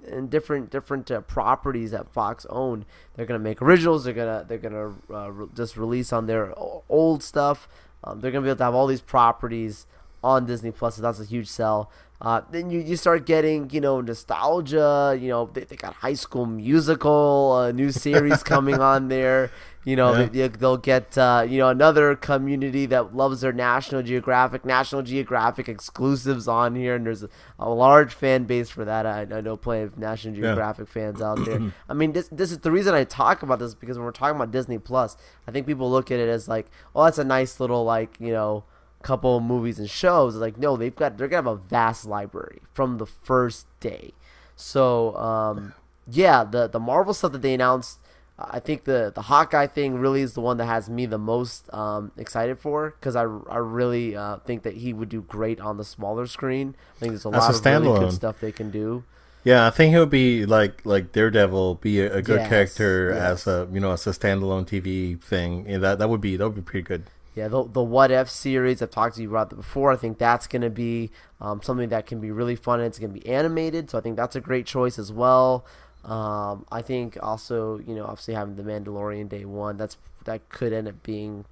[0.07, 2.85] and different different uh, properties that Fox owned.
[3.14, 4.05] They're gonna make originals.
[4.05, 7.66] They're gonna they're gonna uh, re- just release on their old stuff.
[8.05, 9.87] Um, they're gonna be able to have all these properties
[10.23, 10.97] on Disney Plus.
[10.97, 11.91] So that's a huge sell.
[12.21, 15.16] Uh, then you, you start getting you know nostalgia.
[15.21, 19.51] You know they, they got High School Musical, a new series coming on there.
[19.85, 20.27] You know Yeah.
[20.27, 25.69] they, they'll get uh, you know another community that loves their National Geographic, National Geographic
[25.69, 29.07] exclusives on here, and there's a, a large fan base for that.
[29.07, 30.43] I, I know plenty of National Yeah.
[30.43, 31.73] Geographic fans out there.
[31.89, 34.37] I mean, this this is the reason I talk about this because when we're talking
[34.37, 35.16] about Disney Plus,
[35.47, 36.66] I think people look at it as like,
[36.97, 38.64] oh, that's a nice little like you know
[39.03, 40.36] couple of movies and shows.
[40.36, 44.12] Like no, they've got they're gonna have a vast library from the first day.
[44.57, 45.74] So um,
[46.11, 47.99] yeah, the the Marvel stuff that they announced
[48.38, 51.72] I think the the Hawkeye thing really is the one that has me the most
[51.74, 55.76] um, excited for because I, I really uh, think that he would do great on
[55.76, 56.76] the smaller screen.
[56.96, 59.03] I think there's a As lot a of really good stuff they can do.
[59.42, 63.11] Yeah, I think he would be like like Daredevil, be a, a good Yes, character
[63.11, 63.46] yes.
[63.46, 65.66] as a you know as a standalone TV thing.
[65.68, 67.05] Yeah, that that would be that would be pretty good.
[67.39, 69.93] Yeah, the the What If series I've talked to you about that before.
[69.93, 72.80] I think that's going to be um, something that can be really fun.
[72.80, 75.64] and It's going to be animated, so I think that's a great choice as well.
[76.05, 80.72] Um, I think also, you know, obviously having the Mandalorian Day One, that's that could
[80.72, 81.45] end up being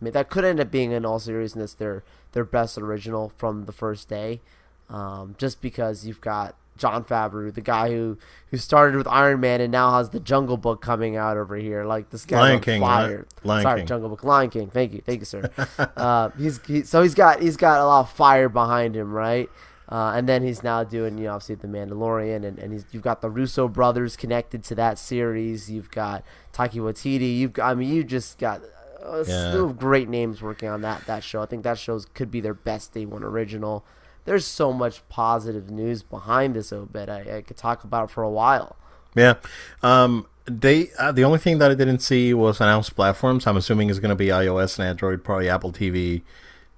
[0.00, 3.72] that could end up being in all series seriousness their their best original from the
[3.72, 4.40] first day,
[4.88, 8.18] um, just because you've got Jon Favreau, the guy who
[8.50, 11.84] who started with Iron Man and now has the Jungle Book coming out over here.
[11.84, 13.26] Like this guy's Lion King, fire.
[13.44, 13.86] Lion Sorry, King.
[13.86, 14.68] Jungle Book, Lion King.
[14.70, 15.50] Thank you, thank you, sir.
[15.96, 19.48] uh, he's he, so he's got he's got a lot of fire behind him, right?
[19.88, 23.02] Uh, and then he's now doing, you know, obviously the Mandalorian, and, and he's, you've
[23.02, 25.70] got the Russo brothers connected to that series.
[25.70, 27.36] You've got Taika Waititi.
[27.36, 28.62] You've got, I mean, you just got
[29.02, 29.50] a Yeah.
[29.50, 31.42] slew of great names working on that that show.
[31.42, 33.84] I think that show could be their best day one original.
[34.24, 37.08] There's so much positive news behind this Obed.
[37.08, 38.76] I, I could talk about it for a while.
[39.14, 39.34] Yeah,
[39.82, 43.46] um, they uh, the only thing that I didn't see was announced platforms.
[43.46, 46.22] I'm assuming is going to be iOS and Android, probably Apple TV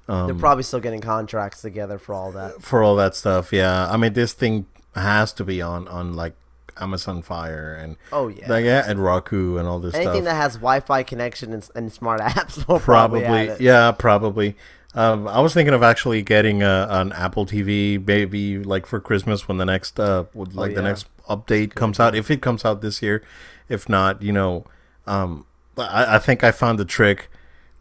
[0.09, 2.61] Um, They're probably still getting contracts together for all that.
[2.63, 3.53] for all that stuff.
[3.53, 6.35] Yeah, I mean this thing has to be on on like
[6.81, 8.51] Amazon Fire and Oh yeah.
[8.51, 10.25] like, yeah, and Roku and all this Anything stuff.
[10.25, 14.57] that has Wi-Fi connection and, and smart apps will probably, probably, yeah, probably.
[14.95, 19.49] Um, I was thinking of actually getting a, an Apple TV, maybe like for Christmas
[19.49, 20.89] when the next uh, would- like the Oh, yeah.
[20.89, 22.15] next update comes out.
[22.15, 23.23] If it comes out this year,
[23.69, 24.65] if not, you know,
[25.07, 27.29] um, I, I think I found the trick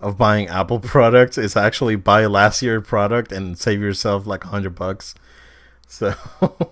[0.02, 4.48] of buying Apple products is actually buy last year product and save yourself like a
[4.48, 5.14] hundred bucks.
[5.88, 6.16] So.
[6.42, 6.70] No,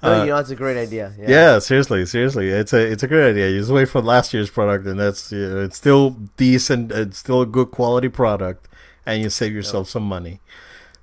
[0.00, 1.12] Uh, you know, it's a great idea.
[1.18, 1.28] Yeah.
[1.28, 3.50] Yeah, seriously, seriously, it's a it's a great idea.
[3.50, 6.92] You just wait for last year's product, and that's you know, it's still decent.
[6.92, 8.67] It's still a good quality product,
[9.08, 10.40] and you save yourself some money.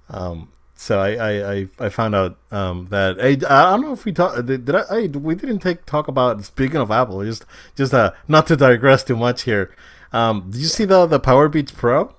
[0.10, 4.06] Um, so I I, I, I found out um, that I, I don't know if
[4.06, 7.46] we talked did, did I, I we didn't take talk about speaking of Apple just
[7.76, 9.74] just uh not to digress too much here.
[10.14, 12.14] Um, did you see the the Powerbeats Pro?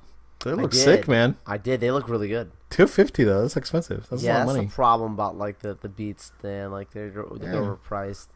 [0.45, 1.37] They look sick, man.
[1.47, 1.81] I did.
[1.81, 2.51] They look really good.
[2.71, 3.43] Two fifty though.
[3.43, 4.07] That's expensive.
[4.11, 4.71] That's yeah, a lot that's of the money.
[4.75, 6.33] problem about like the the beats.
[6.43, 7.61] Then like they're they're Yeah.
[7.61, 8.29] overpriced.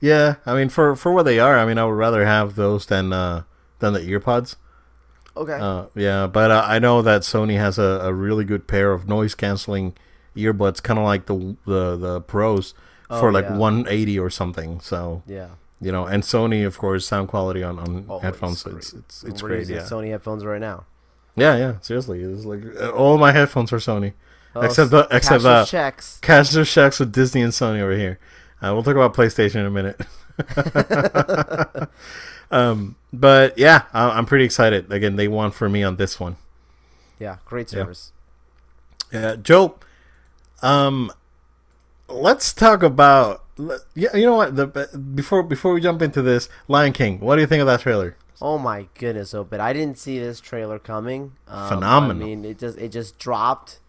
[0.00, 2.86] Yeah, I mean for for what they are, I mean I would rather have those
[2.86, 3.42] than uh
[3.80, 4.56] than the earpods.
[5.38, 5.58] Okay.
[5.60, 9.08] Uh, yeah, but uh, I know that Sony has a, a really good pair of
[9.08, 9.94] noise canceling
[10.36, 12.74] earbuds, kind of like the the the pros
[13.10, 13.56] Oh, for like yeah.
[13.56, 14.80] 180 or something.
[14.80, 15.48] So yeah.
[15.80, 19.24] you know, and Sony, of course, sound quality on on Oh, headphones, it's it's it's,
[19.24, 19.68] it's We're great.
[19.68, 20.84] Yeah, Sony headphones right now.
[21.36, 21.74] yeah, yeah.
[21.80, 24.12] Seriously, it's like uh, all my headphones are Sony,
[24.54, 26.18] Oh, except the except the uh, checks.
[26.20, 28.18] cash their checks with Disney and Sony over here.
[28.60, 30.00] Uh, we'll talk about PlayStation in a minute.
[32.50, 34.92] um, but yeah, I, I'm pretty excited.
[34.92, 36.36] Again, they won for me on this one.
[37.18, 38.12] Yeah, great service.
[39.12, 39.76] Yeah, Joe.
[40.62, 41.12] Um,
[42.08, 43.44] let's talk about.
[43.94, 44.54] Yeah, you know what?
[44.54, 44.66] The
[45.14, 47.18] before before we jump into this, Lion King.
[47.20, 48.16] What do you think of that trailer?
[48.40, 49.54] Oh my goodness, Obed!
[49.54, 51.32] I didn't see this trailer coming.
[51.48, 52.22] Um, Phenomenal.
[52.22, 53.80] I mean, it just it just dropped,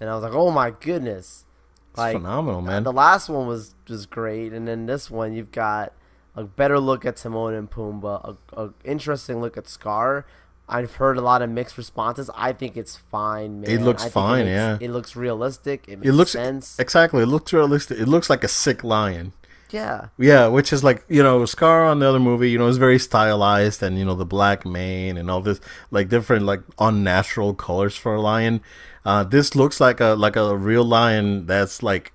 [0.00, 1.44] and I was like, oh my goodness.
[1.90, 2.84] It's Like phenomenal, man.
[2.84, 5.92] the last one was was great, and then this one you've got
[6.40, 10.24] a better look at Timon and Pumbaa, a, a interesting look at Scar.
[10.70, 12.30] I've heard a lot of mixed responses.
[12.34, 13.70] I think it's fine, man.
[13.70, 14.78] It looks fine, makes- yeah.
[14.80, 15.86] It looks realistic.
[15.88, 16.78] It makes it looks sense.
[16.78, 17.22] exactly.
[17.22, 17.98] It looks realistic.
[17.98, 19.32] It looks like a sick lion.
[19.70, 22.50] yeah, Yeah, which is like you know Scar on the other movie.
[22.50, 25.58] You know, is very stylized and you know the black mane and all this
[25.90, 28.60] like different like unnatural colors for a lion.
[29.06, 32.12] Uh, this looks like a like a real lion that's like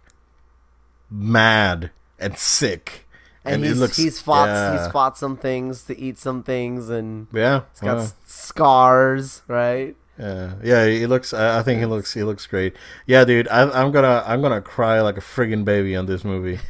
[1.09, 3.02] mad and sick.
[3.45, 4.77] And, it he's looks- he's fought yeah.
[4.83, 8.07] he's fought some things to eat some things, and Yeah, he's got yeah.
[8.25, 9.95] scars, right?
[10.19, 11.33] Yeah, yeah, he looks.
[11.33, 12.13] I I think he looks.
[12.13, 12.75] He looks great.
[13.07, 16.59] Yeah, dude, I, I'm gonna, I'm gonna cry like a friggin' baby on this movie.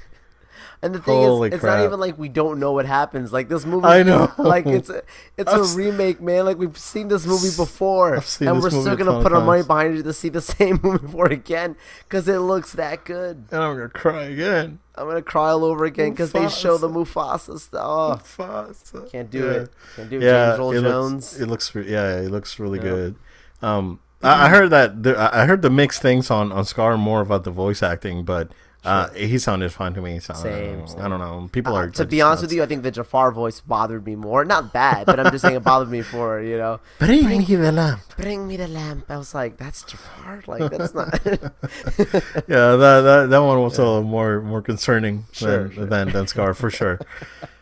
[0.84, 1.78] And the thing Holy is, it's crap.
[1.80, 3.32] not even like we don't know what happens.
[3.32, 4.32] Like this movie, I know.
[4.38, 5.02] Like it's a,
[5.38, 6.46] it's I've a remake, man.
[6.46, 9.64] Like we've seen this movie before, I've seen and we're still gonna put our money
[9.64, 13.46] behind it to see the same movie for again because it looks that good.
[13.52, 14.80] And I'm gonna cry again.
[14.96, 18.38] I'm gonna cry all over again because they show the Mufasa stuff.
[18.38, 19.10] Mufasa.
[19.12, 19.52] Can't do Yeah.
[19.52, 19.70] it.
[19.96, 20.24] Can't do it.
[20.24, 21.14] Yeah, James Earl it Jones.
[21.14, 21.40] looks.
[21.40, 21.76] It looks.
[21.76, 22.84] re- Yeah, it looks really Yeah.
[22.84, 23.16] good.
[23.62, 25.04] Um, I, I heard that.
[25.04, 28.52] There, I heard the mixed things on on Scar more about the voice acting, but
[28.86, 30.20] uh, he sounded fine to me.
[30.20, 31.02] So Same, same.
[31.02, 31.50] I don't know.
[31.52, 34.16] People Uh, are to be honest with you, I think the Jafar voice bothered me
[34.16, 34.44] more.
[34.46, 36.80] Not bad, but I'm just saying it bothered me for you know.
[37.00, 38.02] Bring me the lamp.
[38.18, 39.06] Bring me the lamp.
[39.10, 40.44] I was like, that's Jafar.
[40.48, 41.20] Like that's not.
[41.26, 45.86] yeah, that that, that one was a little more more concerning Sure, than, sure.
[45.86, 47.00] than than Scar for sure.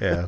[0.00, 0.26] yeah,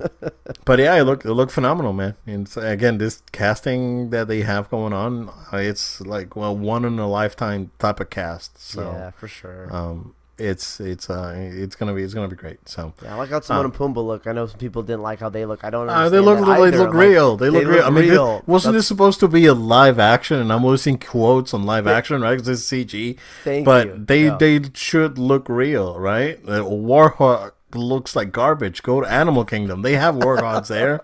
[0.64, 2.14] but yeah, it looked it looked phenomenal, man.
[2.26, 6.84] And so, again, this casting that they have going on, uh, it's like well, one
[6.84, 8.60] in a lifetime type of cast.
[8.60, 9.74] So yeah, for sure.
[9.74, 12.68] um, it's it's uh it's gonna be it's gonna be great.
[12.68, 14.26] So yeah, I like how Timon and Pumbaa look.
[14.26, 15.64] I know some people didn't like how they look.
[15.64, 15.88] I don't.
[15.88, 17.36] uh, they look they look I'm like, real.
[17.38, 17.84] They look real.
[17.84, 18.42] I mean, this- real.
[18.46, 20.38] wasn't That's- this supposed to be a live action?
[20.38, 22.34] And I'm using quotes on live action, right?
[22.38, 23.16] Because it's CG.
[23.44, 24.04] Thank but you.
[24.06, 24.36] they Yeah.
[24.38, 26.38] they should look real, right?
[26.46, 28.82] Uh, Warthog looks like garbage.
[28.82, 29.82] Go to Animal Kingdom.
[29.82, 31.00] They have warthogs there.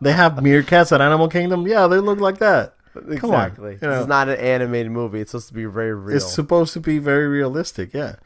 [0.00, 1.66] They have meerkats at Animal Kingdom.
[1.66, 2.74] Yeah, they look like that.
[2.94, 3.12] Come on,
[3.48, 3.72] Exactly.
[3.72, 4.00] you This know.
[4.00, 5.20] is not an animated movie.
[5.20, 6.16] It's supposed to be very real.
[6.16, 8.16] It's supposed to be very realistic, yeah.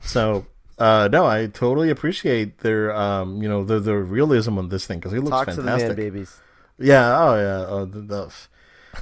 [0.00, 0.46] So,
[0.78, 5.00] uh, no, I totally appreciate their, um, you know, the the realism on this thing
[5.00, 5.88] because it looks Talk to the fantastic.
[5.88, 6.40] man babies.
[6.78, 7.14] Yeah.
[7.18, 7.66] Oh, yeah.
[7.68, 8.32] Oh, the, the,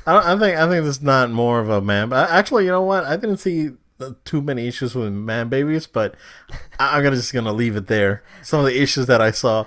[0.07, 2.09] I, don't, I think I think it's not more of a man.
[2.09, 3.05] But actually, you know what?
[3.05, 3.71] I didn't see
[4.25, 6.15] too many issues with man babies, but
[6.79, 8.23] I'm gonna just gonna leave it there.
[8.43, 9.65] Some of the issues that I saw,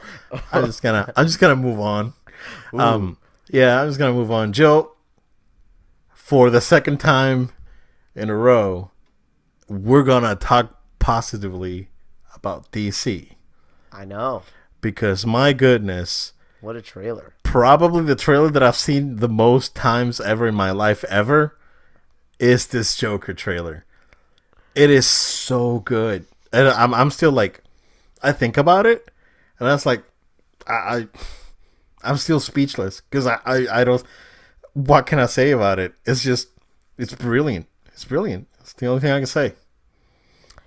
[0.51, 2.13] I'm just gonna I'm just gonna move on.
[2.73, 3.17] Um,
[3.49, 4.53] yeah, I'm just gonna move on.
[4.53, 4.93] Joe,
[6.13, 7.49] for the second time
[8.15, 8.91] in a row,
[9.67, 11.89] we're gonna talk positively
[12.35, 13.31] about DC
[13.91, 14.43] I know.
[14.81, 17.33] because my goodness What a trailer.
[17.43, 21.57] probably the trailer that I've seen the most times ever in my life ever
[22.39, 23.85] is this Joker trailer.
[24.77, 27.63] It is so good, and I'm I'm still like,
[28.21, 29.09] I think about it,
[29.59, 30.03] and that's like,
[30.67, 31.07] I, I
[32.03, 34.03] I'm still speechless because I, I I don't.
[34.73, 35.95] What can I say about it?
[36.05, 36.49] It's just
[36.97, 37.65] it's brilliant.
[37.87, 38.47] It's brilliant.
[38.59, 39.53] It's the only thing I can say.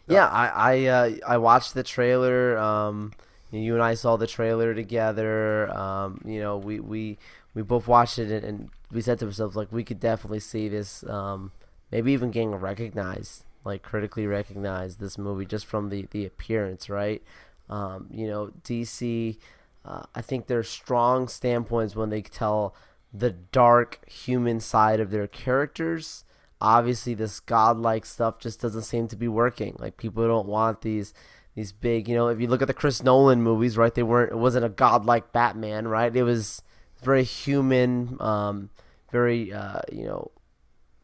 [0.08, 2.58] Yeah, I I uh, I watched the trailer.
[2.58, 3.12] Um,
[3.52, 5.70] you and I saw the trailer together.
[5.70, 7.18] Um, you know, we we
[7.54, 11.04] we both watched it and we said to ourselves like we could definitely see this.
[11.08, 11.52] Um,
[11.90, 17.22] maybe even getting recognized, like critically recognized, this movie just from the the appearance, right?
[17.68, 19.38] Um, you know, DC.
[19.82, 22.74] Uh, I think there's strong standpoints when they tell
[23.14, 26.24] the dark human side of their characters
[26.61, 29.76] obviously this godlike stuff just doesn't seem to be working.
[29.78, 31.14] Like people don't want these
[31.56, 33.94] these big, you know, if you look at the Chris Nolan movies, right?
[33.94, 36.14] They weren't it wasn't a godlike Batman, right?
[36.14, 36.62] It was
[37.02, 38.70] very human, um,
[39.11, 40.30] very uh, you know,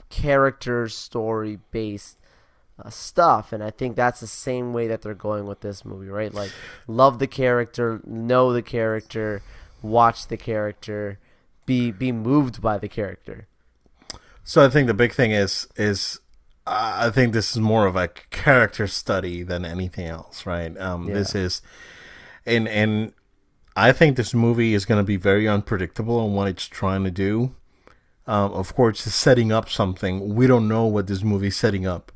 [0.09, 2.19] character story based
[2.83, 6.09] uh, stuff and I think that's the same way that they're going with this movie,
[6.09, 6.33] right?
[6.33, 6.53] Like
[6.87, 9.43] love the character, know the character,
[9.83, 11.19] watch the character,
[11.65, 13.47] be be moved by the character.
[14.45, 16.21] So I think the big thing is is
[16.67, 20.77] uh, I think this is more of a character study than anything else, right?
[20.79, 21.63] Um, This is,
[22.45, 23.13] and and
[23.77, 27.11] I think this movie is going to be very unpredictable in what it's trying to
[27.11, 27.55] do.
[28.27, 30.35] Um, of course, it's setting up something.
[30.35, 32.11] We don't know what this movie's setting up.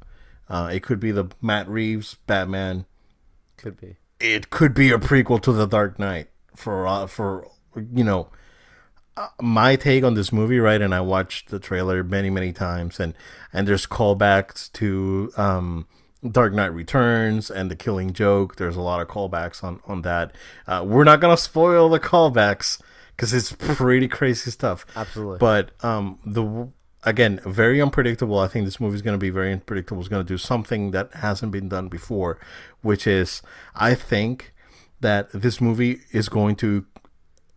[0.51, 2.85] Uh, it could be the Matt Reeves Batman.
[3.57, 3.97] Could be.
[4.19, 8.29] It could be a prequel to The Dark Knight for uh, for you know
[9.17, 10.83] uh, my take on this movie, right?
[10.83, 13.15] And I watched the trailer many, many times, and
[13.53, 15.87] and there's callbacks to um,
[16.29, 18.57] Dark Knight Returns and The Killing Joke.
[18.57, 20.35] There's a lot of callbacks on on that.
[20.67, 22.81] Uh, we're not gonna spoil the callbacks
[23.17, 24.85] because it's pretty crazy stuff.
[24.97, 25.39] Absolutely.
[25.39, 26.71] But um, the
[27.03, 28.39] again, very unpredictable.
[28.39, 30.01] I think this movie is going to be very unpredictable.
[30.01, 32.39] It's going to do something that hasn't been done before,
[32.83, 33.43] which is
[33.75, 34.53] I think
[35.01, 36.87] that this movie is going to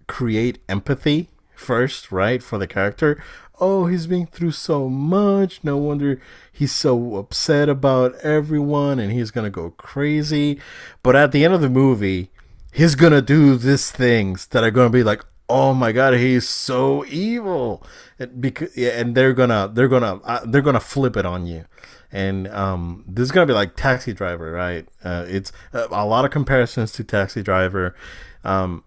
[0.07, 3.21] create empathy first, right, for the character.
[3.59, 5.63] Oh, he's been through so much.
[5.63, 6.19] No wonder
[6.51, 10.59] he's so upset about everyone and he's going to go crazy.
[11.03, 12.31] But at the end of the movie,
[12.71, 16.15] he's going to do these things that are going to be like, "Oh my god,
[16.15, 17.83] he's so evil."
[18.19, 21.65] And because yeah, and they're to they're to uh, they're to flip it on you.
[22.11, 24.87] And um, this is gonna be like Taxi Driver, right?
[25.03, 27.95] Uh, it's uh, a lot of comparisons to Taxi Driver.
[28.43, 28.83] Um,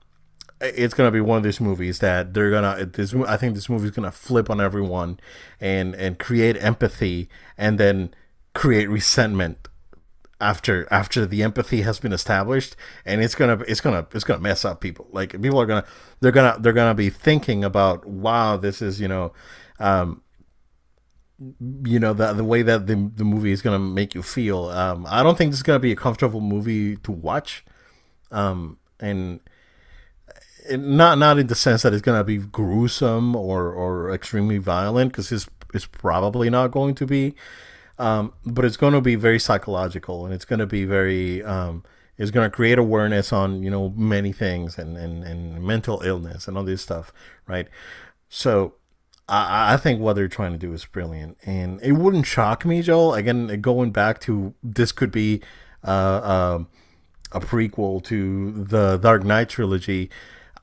[0.61, 3.87] it's gonna be one of these movies that they're gonna this I think this movie
[3.87, 5.21] is gonna flip on everyone
[5.61, 7.29] and and create empathy
[7.59, 8.15] and then
[8.55, 9.69] create resentment
[10.41, 14.65] after after the empathy has been established and it's gonna it's gonna it's gonna mess
[14.65, 15.07] up people.
[15.13, 15.85] Like people are gonna
[16.21, 19.33] they're gonna they're gonna be thinking about wow this is you know
[19.79, 20.23] um
[21.85, 24.67] you know the the way that the the movie is gonna make you feel.
[24.67, 27.65] Um I don't think this is gonna be a comfortable movie to watch.
[28.31, 29.41] Um and
[30.71, 35.31] not not in the sense that it's gonna be gruesome or or extremely violent because
[35.33, 37.35] it's it's probably not going to be,
[37.99, 41.83] um, but it's going to be very psychological and it's going to be very um,
[42.19, 46.49] it's going to create awareness on you know many things and, and and mental illness
[46.49, 47.13] and all this stuff,
[47.47, 47.69] right?
[48.29, 48.75] So
[49.29, 52.83] I, I think what they're trying to do is brilliant, and it wouldn't shock me,
[52.83, 53.15] Joel.
[53.15, 55.43] Again, going back to this could be
[55.85, 56.65] uh, uh,
[57.33, 60.11] a prequel to the Dark Knight trilogy.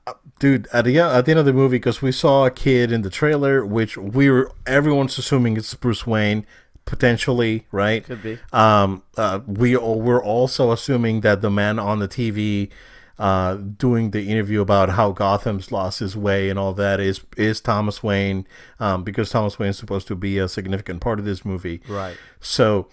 [0.06, 2.90] Uh, Dude, at the at the end of the movie, because we saw a kid
[2.90, 6.44] in the trailer, which we were everyone's assuming it's Bruce Wayne,
[6.84, 8.04] potentially, right?
[8.04, 8.38] Could be.
[8.52, 12.70] Um, uh, we we're also assuming that the man on the TV,
[13.18, 17.60] uh, doing the interview about how Gotham's lost his way and all that is is
[17.60, 18.46] Thomas Wayne,
[18.80, 21.80] um, because Thomas Wayne is supposed to be a significant part of this movie.
[21.88, 22.16] Right.
[22.40, 22.88] So,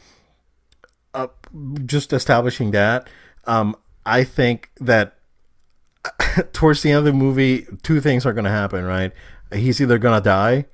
[1.14, 1.28] uh,
[1.86, 3.10] just establishing that,
[3.46, 3.76] um,
[4.06, 5.18] I think that
[6.54, 9.12] towards the end of the movie, two things are going to happen, right?
[9.54, 10.66] He's either going to die,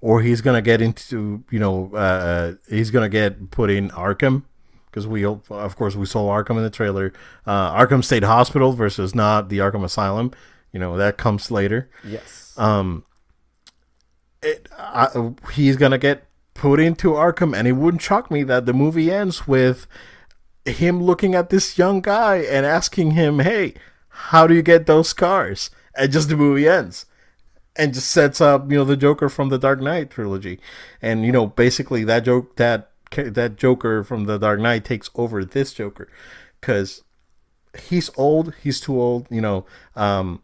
[0.00, 3.90] or he's going to get into, you know, uh, he's going to get put in
[3.90, 4.44] Arkham.
[4.86, 7.12] Because we, of course, we saw Arkham in the trailer.
[7.46, 10.32] Uh, Arkham State Hospital versus not the Arkham Asylum.
[10.72, 12.54] You know, that comes later Yes.
[12.58, 13.04] um
[14.42, 16.24] it, I, he's gonna get
[16.54, 19.86] put into arkham and it wouldn't shock me that the movie ends with
[20.64, 23.74] him looking at this young guy and asking him hey
[24.30, 27.06] how do you get those scars and just the movie ends
[27.78, 30.58] and just sets up you know the joker from the dark knight trilogy
[31.00, 35.44] and you know basically that joke that that joker from the dark knight takes over
[35.44, 36.08] this joker
[36.60, 37.02] because
[37.88, 39.64] he's old he's too old you know
[39.96, 40.42] um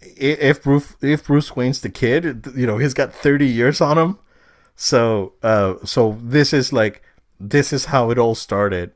[0.00, 4.18] if Bruce if Bruce Wayne's the kid, you know, he's got 30 years on him.
[4.76, 7.02] So uh so this is like
[7.40, 8.92] this is how it all started.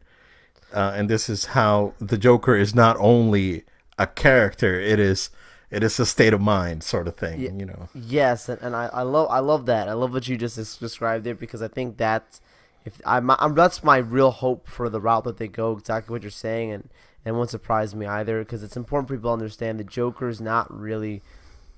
[0.72, 3.64] Uh, and this is how the Joker is not only
[3.98, 5.28] a character, it is
[5.72, 7.88] it is a state of mind sort of thing, you know.
[7.94, 9.88] Yes, and, and I, I love I love that.
[9.88, 12.42] I love what you just described there because I think that's
[12.84, 15.72] if I'm, I'm that's my real hope for the route that they go.
[15.72, 16.90] Exactly what you're saying, and
[17.24, 20.28] and it won't surprise me either because it's important for people to understand the Joker
[20.28, 21.22] is not really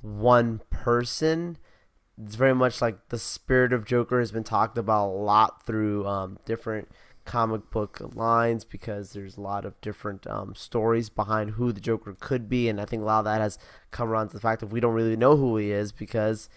[0.03, 1.57] one person.
[2.23, 6.07] It's very much like the spirit of Joker has been talked about a lot through
[6.07, 6.89] um, different
[7.25, 12.15] comic book lines because there's a lot of different um, stories behind who the Joker
[12.19, 13.59] could be, and I think a lot of that has
[13.91, 16.49] come around to the fact that we don't really know who he is because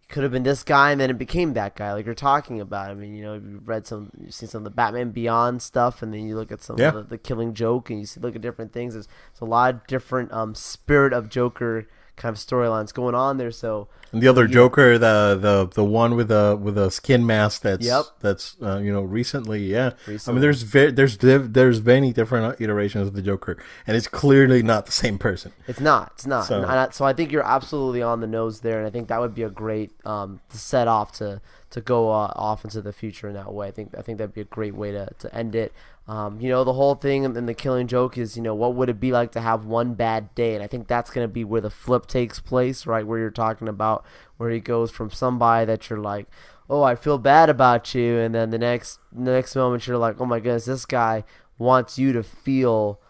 [0.00, 2.60] he could have been this guy and then it became that guy, like you're talking
[2.60, 2.90] about.
[2.90, 6.02] I mean, you know, you've read some, you've seen some of the Batman Beyond stuff,
[6.02, 6.88] and then you look at some Yeah.
[6.88, 8.94] of the, the Killing Joke, and you see look at different things.
[8.94, 11.86] There's, there's a lot of different um, spirit of Joker
[12.16, 13.50] kind of storylines going on there.
[13.50, 17.62] So And the other Joker, the the the one with the with a skin mask
[17.62, 18.04] that's Yep.
[18.20, 19.90] that's uh, you know recently, yeah.
[20.06, 23.56] I mean, there's ve- there's div- there's many different iterations of the Joker,
[23.86, 25.52] and it's clearly not the same person.
[25.66, 26.12] It's not.
[26.14, 26.46] It's not.
[26.46, 29.08] So- So, I, so I think you're absolutely on the nose there, and I think
[29.08, 31.40] that would be a great um, set off to
[31.74, 33.66] to go uh, off into the future in that way.
[33.66, 35.72] I think I think that'd be a great way to, to end it.
[36.06, 38.88] Um, you know, the whole thing and the killing joke is, you know, what would
[38.88, 40.54] it be like to have one bad day?
[40.54, 43.04] And I think that's going to be where the flip takes place, right?
[43.04, 44.04] Where you're talking about
[44.36, 46.28] where he goes from somebody that you're like,
[46.70, 50.20] oh, I feel bad about you, and then the next the next moment you're like,
[50.20, 51.24] oh my goodness, this guy
[51.58, 53.00] wants you to feel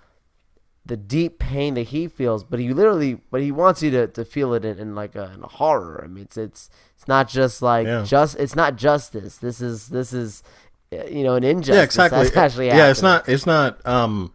[0.86, 4.24] the deep pain that he feels, but he literally, but he wants you to, to
[4.24, 6.02] feel it in, in like a, in a horror.
[6.02, 6.70] I mean, it's it's
[7.04, 8.02] it's not just like Yeah.
[8.04, 9.36] just it's not justice.
[9.36, 10.42] This is this is
[10.90, 11.76] you know an injustice.
[11.76, 12.22] yeah, exactly.
[12.24, 13.28] That's actually yeah, it's not.
[13.28, 13.84] It's not.
[13.86, 14.32] Um,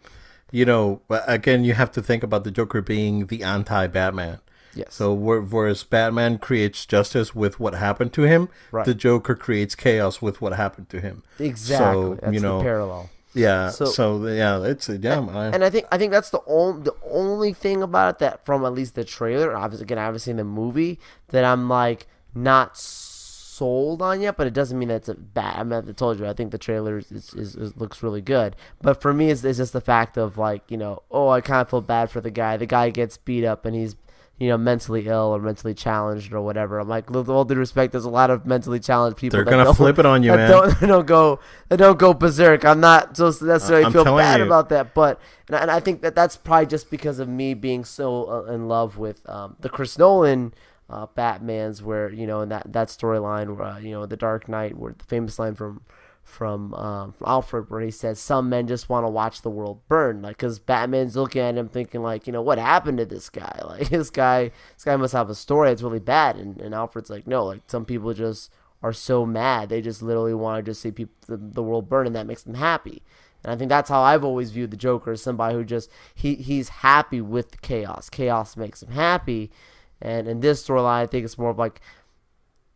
[0.52, 4.40] you know, again, you have to think about the Joker being the anti-Batman.
[4.76, 4.94] Yes.
[4.96, 8.86] So whereas Batman creates justice with what happened to him, Right.
[8.86, 11.24] the Joker creates chaos with what happened to him.
[11.40, 11.86] exactly.
[12.04, 13.10] So that's you know, parallel.
[13.34, 13.70] yeah.
[13.72, 15.20] So- So, yeah, it's yeah.
[15.20, 18.46] I, And I think I think that's the only the only thing about it that
[18.46, 21.00] from at least the trailer, obviously again I haven't seen the movie,
[21.30, 22.08] that I'm like
[22.44, 24.38] not sold on yet.
[24.38, 25.60] But it doesn't mean that it's a bad.
[25.60, 28.56] I mean, I told you I think the trailer is, is, is, looks really good.
[28.82, 31.62] But for me, it's, it's just the fact of like you know, oh, I kind
[31.62, 32.58] of feel bad for the guy.
[32.58, 33.96] The guy gets beat up and he's
[34.40, 36.80] you know mentally ill or mentally challenged or whatever.
[36.80, 39.38] I'm like, with all due respect, there's a lot of mentally challenged people.
[39.38, 40.50] They're that gonna flip it on you, man.
[40.50, 42.64] Don't, don't go that don't go berserk.
[42.64, 44.46] I'm not just necessarily I'm feel bad you.
[44.46, 47.54] about that, but and I, and I think that that's probably just because of me
[47.54, 50.54] being so uh, in love with um, the Chris Nolan
[50.90, 54.48] uh, Batman's, where you know in that that storyline, where, uh, you know, the Dark
[54.48, 55.82] Knight, where the famous line from
[56.24, 59.82] from, um, from Alfred, where he says, "Some men just want to watch the world
[59.88, 63.30] burn," like because Batman's looking at him thinking like, you know, what happened to this
[63.30, 63.60] guy?
[63.66, 67.10] Like this guy, this guy must have a story that's really bad, and, and Alfred's
[67.10, 70.82] like, no, like some people just are so mad they just literally want to just
[70.82, 73.02] see people the, the world burn, and that makes them happy.
[73.44, 76.36] And I think that's how I've always viewed the Joker as somebody who just he
[76.36, 78.10] he's happy with the chaos.
[78.10, 79.52] Chaos makes him happy.
[80.02, 81.82] And in this storyline, I think it's more of like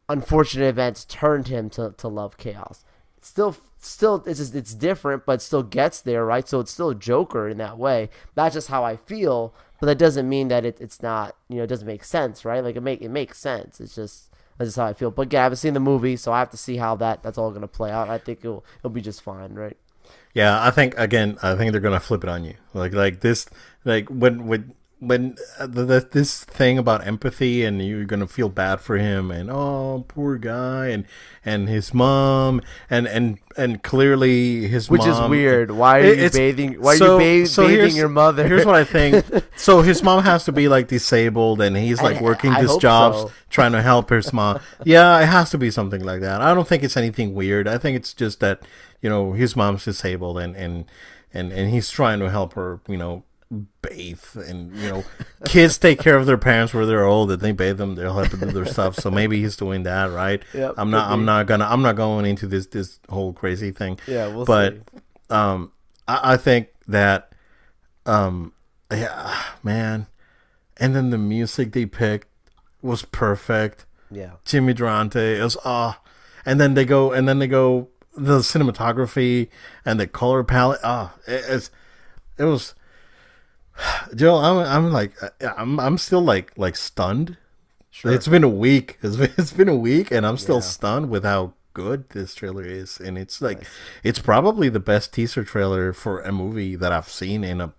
[0.10, 2.84] unfortunate events turned him to, to love chaos.
[3.18, 6.48] It's still still it's just, it's different, but still gets there, right?
[6.48, 8.10] So it's still a Joker in that way.
[8.36, 11.64] That's just how I feel, but that doesn't mean that it, it's not you know
[11.64, 12.64] it doesn't make sense, right?
[12.64, 13.80] Like it make it makes sense.
[13.80, 15.12] It's just that's just how I feel.
[15.12, 17.38] But again, I haven't seen the movie, so I have to see how that that's
[17.38, 18.10] all gonna play out.
[18.10, 19.78] I think it'll it'll be just fine, right?
[20.34, 22.56] Yeah, I think again, I think they're gonna flip it on you.
[22.74, 23.48] Like like this,
[23.86, 24.74] like when when
[25.08, 29.32] when uh, the, the, this thing about empathy and you're gonna feel bad for him
[29.32, 31.06] and oh poor guy and
[31.46, 35.72] and his mom and and and clearly his Which mom, is weird.
[35.72, 36.82] Why are you bathing?
[36.82, 38.48] Why so- are you ba- so bathing your mother?
[38.48, 39.26] Here's what I think.
[39.56, 43.18] so his mom has to be like disabled, and he's like I- working I jobs
[43.18, 43.32] so.
[43.50, 44.60] trying to help his mom.
[44.86, 46.42] Yeah, it has to be something like that.
[46.42, 47.68] I don't think it's anything weird.
[47.68, 48.62] I think it's just that
[49.02, 50.86] you know his mom's disabled, and and
[51.34, 52.80] and and he's trying to help her.
[52.88, 53.24] You know.
[53.82, 55.04] Bathe and you know,
[55.46, 57.32] kids take care of their parents where they're old.
[57.32, 58.96] And they bathe them, they'll help them do their stuff.
[58.96, 60.42] So maybe he's doing that, right?
[60.54, 61.12] Yep, I'm not.
[61.12, 61.26] I'm be.
[61.26, 61.66] not gonna.
[61.66, 65.00] I'm not going into this this whole crazy thing yeah, we'll but see.
[65.30, 65.72] um,
[66.08, 67.32] I, I think that
[68.06, 68.54] um,
[68.92, 70.08] yeah, man,
[70.78, 72.28] and then the music they picked
[72.82, 73.86] was perfect.
[74.12, 76.00] Yeah, Jimmy Durante was ah,
[76.46, 79.50] and then they go and then they go the cinematography
[79.86, 80.80] and the color palette.
[80.84, 81.72] Ah, it, it's
[82.38, 82.74] it was.
[84.16, 85.14] Joe, I'm I'm like
[85.58, 87.38] I'm I'm still like like stunned.
[88.04, 88.98] It's been a week.
[89.04, 90.62] It's been, it's been a week, and I'm still Yeah.
[90.62, 93.00] stunned with how good this trailer is.
[93.00, 93.66] And it's like,
[94.04, 97.74] it's probably the best teaser trailer for a movie that I've seen in a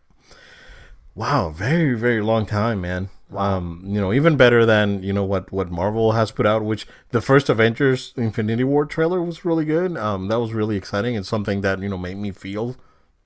[1.14, 3.09] wow, very very long time, man.
[3.34, 6.62] Um, you know, even better than you know what what Marvel has put out.
[6.64, 9.97] Which the first Avengers Infinity War trailer was really good.
[9.97, 12.76] Um, that was really exciting and something that you know made me feel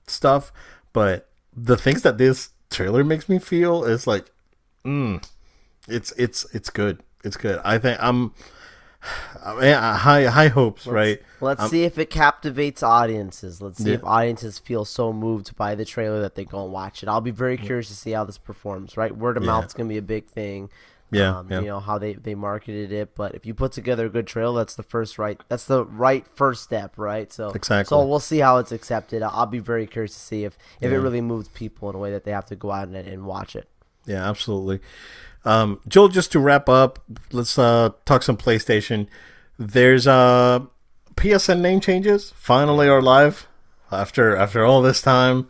[0.07, 0.51] stuff.
[0.93, 4.25] But the things that this trailer makes me feel is like,
[4.85, 5.23] mm,
[5.87, 7.01] it's it's it's good.
[7.23, 7.59] It's good.
[7.63, 8.33] I think I'm.
[9.59, 11.21] Mean, high high hopes, right?
[11.39, 13.61] Let's see if it captivates audiences.
[13.61, 13.95] Let's see Yeah.
[13.95, 17.07] if audiences feel so moved by the trailer that they go and watch it.
[17.07, 18.97] I'll be very curious to see how this performs.
[18.97, 19.47] Right, word of Yeah.
[19.47, 20.69] mouth is gonna be a big thing.
[21.11, 21.61] Yeah, um, yeah.
[21.61, 23.15] you know how they they marketed it.
[23.15, 25.41] But if you put together a good trail, that's the first right.
[25.49, 27.31] That's the right first step, right?
[27.31, 27.89] So Exactly.
[27.89, 29.23] So we'll see how it's accepted.
[29.23, 32.11] I'll be very curious to see if if it really moves people in a way
[32.11, 33.67] that they have to go out and, and watch it.
[34.05, 34.79] Yeah, absolutely.
[35.45, 36.99] Um, Joel, just to wrap up,
[37.31, 39.07] let's uh, talk some PlayStation.
[39.57, 40.61] There's uh,
[41.15, 42.33] PSN name changes.
[42.35, 43.47] Finally, are live
[43.91, 45.47] after after all this time.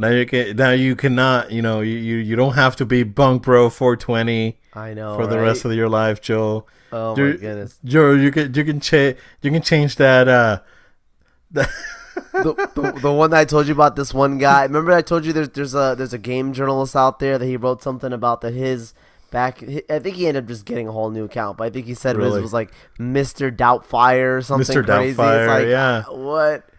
[0.00, 3.02] Now you can now you cannot you know you, you, you don't have to be
[3.02, 6.64] Bunk Bro 420 I know for the rest of your life, Joe.
[6.92, 7.78] Oh my goodness.
[7.84, 10.26] Joel, you can you can cha- you can change that.
[10.26, 10.60] Uh,
[11.50, 11.68] the,
[12.32, 14.62] the, the one that I told you about this one guy.
[14.62, 17.56] Remember I told you there's there's a there's a game journalist out there that he
[17.56, 18.94] wrote something about that his
[19.30, 19.62] back.
[19.90, 21.94] I think he ended up just getting a whole new account, but I think he
[21.94, 22.34] said Really?
[22.34, 24.84] his was like Mister Doubtfire or something Mr.
[24.84, 25.16] crazy.
[25.16, 26.02] Doubtfire, it's like, yeah.
[26.04, 26.69] what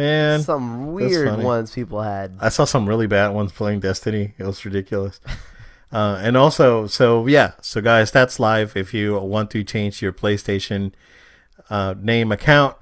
[0.00, 2.36] man, some weird ones people had.
[2.40, 4.34] I saw some really bad ones playing Destiny.
[4.38, 5.20] It was ridiculous.
[5.92, 8.76] Uh, and also, so yeah, so guys, that's live.
[8.76, 10.92] If you want to change your PlayStation
[11.68, 12.76] uh, name account,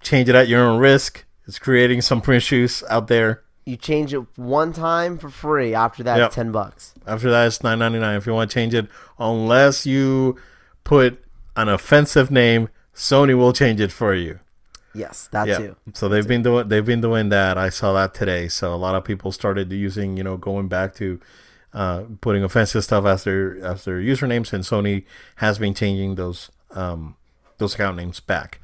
[0.00, 1.24] change it at your own risk.
[1.48, 3.42] It's creating some issues out there.
[3.64, 5.74] You change it one time for free.
[5.74, 6.26] After that, Yep.
[6.26, 6.94] it's ten bucks.
[7.04, 8.16] After that, it's nine ninety nine.
[8.16, 8.86] If you want to change it,
[9.18, 10.36] unless you
[10.84, 11.20] put
[11.56, 14.38] an offensive name, Sony will change it for you.
[14.96, 15.58] Yes, that yeah.
[15.58, 15.76] too.
[15.92, 17.58] So they've been doing they've been doing that.
[17.58, 18.48] I saw that today.
[18.48, 21.20] So a lot of people started using you know going back to
[21.74, 25.04] uh, putting offensive stuff as their as their usernames, and Sony
[25.36, 27.16] has been changing those um,
[27.58, 28.60] those account names back.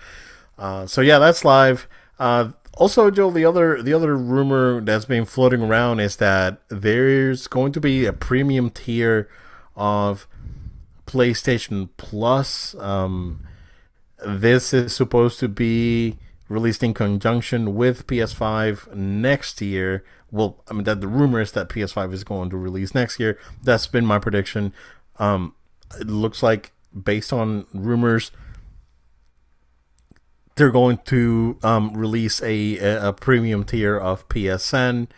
[0.59, 1.87] Uh, so yeah, that's live.
[2.19, 7.47] Uh, also, Joe, the other the other rumor that's been floating around is that there's
[7.47, 9.29] going to be a premium tier
[9.77, 10.27] of
[11.07, 12.75] PlayStation Plus.
[12.77, 13.47] Um,
[14.27, 16.19] this is supposed to be
[16.49, 20.05] released in conjunction with PS5 next year.
[20.31, 23.39] Well, I mean that the rumor is that PS5 is going to release next year.
[23.63, 24.73] That's been my prediction.
[25.19, 25.55] Um,
[25.99, 28.31] it looks like based on rumors,
[30.57, 35.09] they're going to um, release a, a premium tier of PSN.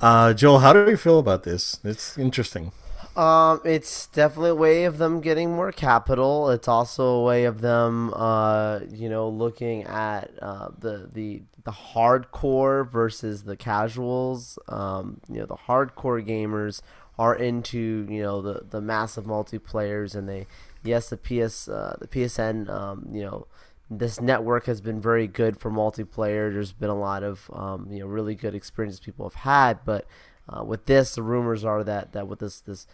[0.00, 1.80] Uh, Joel, how do you feel about this?
[1.84, 2.72] It's interesting.
[3.18, 6.50] Um, it's definitely a way of them getting more capital.
[6.50, 11.72] It's also a way of them, uh, you know, looking at uh, the the the
[11.72, 14.56] hardcore versus the casuals.
[14.68, 16.80] Um, you know, the hardcore gamers
[17.18, 20.46] are into you know the the massive multiplayers, and they
[20.84, 23.48] yes the PS uh, the PSN um, you know
[23.90, 26.52] this network has been very good for multiplayer.
[26.52, 30.06] There's been a lot of um, you know really good experiences people have had, but
[30.48, 32.86] uh, with this, the rumors are that that with this this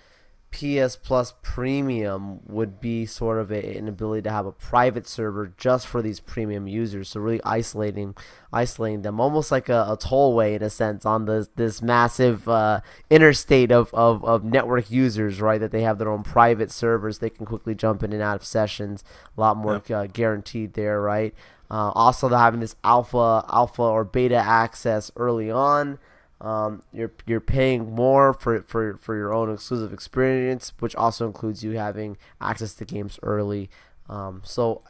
[0.55, 5.53] PS Plus Premium would be sort of a, an ability to have a private server
[5.57, 7.09] just for these premium users.
[7.09, 8.15] So really isolating
[8.53, 12.81] isolating them, almost like a, a tollway in a sense on this this massive uh,
[13.11, 15.61] interstate of, of, of network users, right?
[15.61, 17.19] That they have their own private servers.
[17.19, 19.03] They can quickly jump in and out of sessions.
[19.37, 21.35] A lot more uh, guaranteed there, right?
[21.69, 25.99] Uh, also, they're having this alpha, alpha or beta access early on.
[26.41, 31.65] Um, you're you're paying more for for for your own exclusive experience, which also includes
[31.65, 33.71] you having access to games early.
[34.09, 34.83] Um, so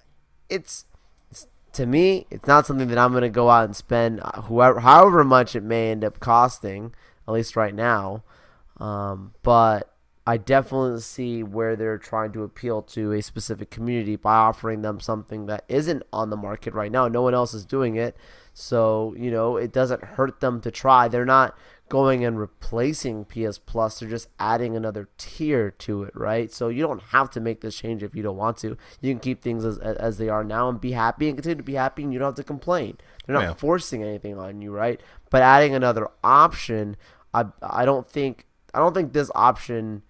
[0.49, 0.87] it's,
[1.31, 4.81] it's to me, it's not something that I'm gonna go out and spend uh, whoever
[4.81, 6.95] however much it may end up costing,
[7.29, 8.25] at least right now.
[8.79, 9.95] Um, but
[10.27, 14.99] I definitely see where they're trying to appeal to a specific community by offering them
[14.99, 17.09] something that isn't on the market right now.
[17.09, 18.17] No one else is doing it.
[18.55, 21.09] So, you know, it doesn't hurt them to try.
[21.09, 21.57] They're not
[21.91, 26.51] going and replacing PS Plus, they're just adding another tier to it, right?
[26.51, 28.79] So you don't have to make this change if you don't want to.
[29.03, 31.63] You can keep things as, as they are now and be happy and continue to
[31.63, 32.97] be happy and you don't have to complain.
[33.27, 33.55] They're not Yeah.
[33.55, 34.99] forcing anything on you, right?
[35.31, 36.97] But adding another option,
[37.35, 40.03] I I don't think I don't think this option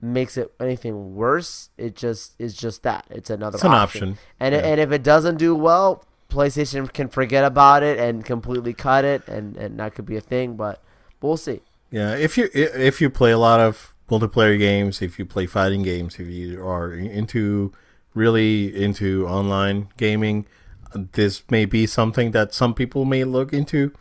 [0.00, 1.70] makes it anything worse.
[1.76, 3.04] It just is just that.
[3.10, 4.10] It's another It's an option.
[4.10, 4.18] option.
[4.38, 4.60] And Yeah.
[4.60, 9.26] and if it doesn't do well, PlayStation can forget about it and completely cut it
[9.28, 10.82] and and that could be a thing, but
[11.20, 11.60] we'll see.
[11.90, 15.82] Yeah, if you if you play a lot of multiplayer games, if you play fighting
[15.82, 17.72] games, if you are into
[18.14, 20.46] really into online gaming,
[20.94, 23.92] this may be something that some people may look into.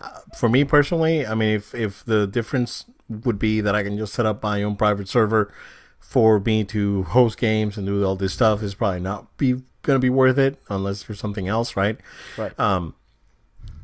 [0.00, 3.98] Uh, For me personally, I mean, if if the difference would be that I can
[3.98, 5.52] just set up my own private server
[5.98, 9.98] for me to host games and do all this stuff, is probably not be gonna
[9.98, 11.98] be worth it unless there's something else, right?
[12.36, 12.58] Right.
[12.58, 12.94] Um,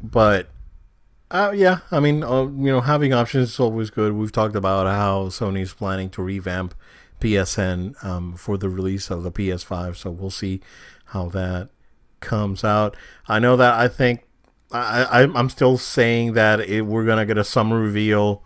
[0.02, 0.48] but
[1.30, 4.12] uh, yeah, I mean, uh, you know, having options is always good.
[4.12, 6.74] We've talked about how Sony's planning to revamp
[7.20, 10.60] PSN um, for the release of the PS5, so we'll see
[11.06, 11.68] how that
[12.20, 12.96] comes out.
[13.28, 14.24] I know that I think
[14.72, 18.42] I, I I'm still saying that it, we're gonna get a summer reveal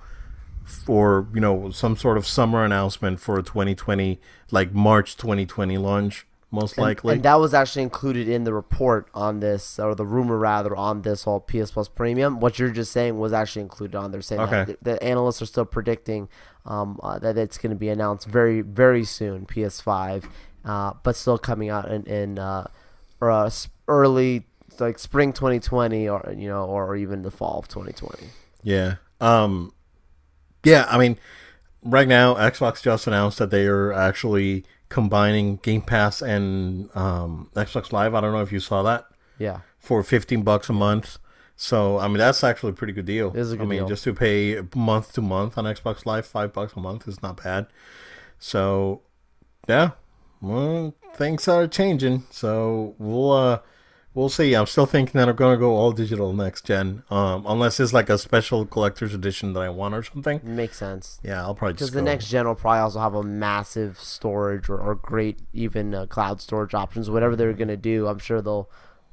[0.64, 4.20] for you know some sort of summer announcement for a 2020,
[4.50, 7.14] like March 2020 launch, most And- likely.
[7.14, 11.02] And, that was actually included in the report on this, or the rumor rather, on
[11.02, 12.40] this whole PS Plus Premium.
[12.40, 14.64] What you're just saying was actually included on there, saying Okay.
[14.64, 16.28] that the, the analysts are still predicting
[16.66, 20.24] um, uh, that it's going to be announced very, very soon, PS5,
[20.64, 22.66] uh, but still coming out in, in uh,
[23.20, 23.50] or, uh,
[23.88, 24.46] early,
[24.78, 28.28] like spring 2020, or you know, or even the fall of 2020.
[28.62, 28.96] Yeah.
[29.20, 29.72] Um
[30.64, 31.18] yeah, I mean
[31.82, 37.92] right now Xbox just announced that they are actually combining Game Pass and um Xbox
[37.92, 38.14] Live.
[38.14, 39.06] I don't know if you saw that
[39.38, 41.16] Yeah, for 15 bucks a month.
[41.56, 43.28] So, I mean that's actually a pretty good deal.
[43.30, 43.88] It is a good I mean deal.
[43.88, 47.42] just to pay month to month on Xbox Live 5 bucks a month is not
[47.42, 47.66] bad.
[48.38, 49.02] So,
[49.68, 49.90] yeah.
[50.40, 52.24] Well, things are changing.
[52.30, 53.58] So, we'll uh
[54.12, 54.54] We'll see.
[54.54, 58.10] I'm still thinking that I'm gonna go all digital next gen, um, unless it's like
[58.10, 60.40] a special collector's edition that I want or something.
[60.42, 61.20] makes sense.
[61.22, 62.04] Yeah, I'll probably Because just the go.
[62.06, 66.40] next gen will probably also have a massive storage or, or great even uh, cloud
[66.40, 67.08] storage options.
[67.08, 68.68] Whatever they're gonna do, I'm sure they'll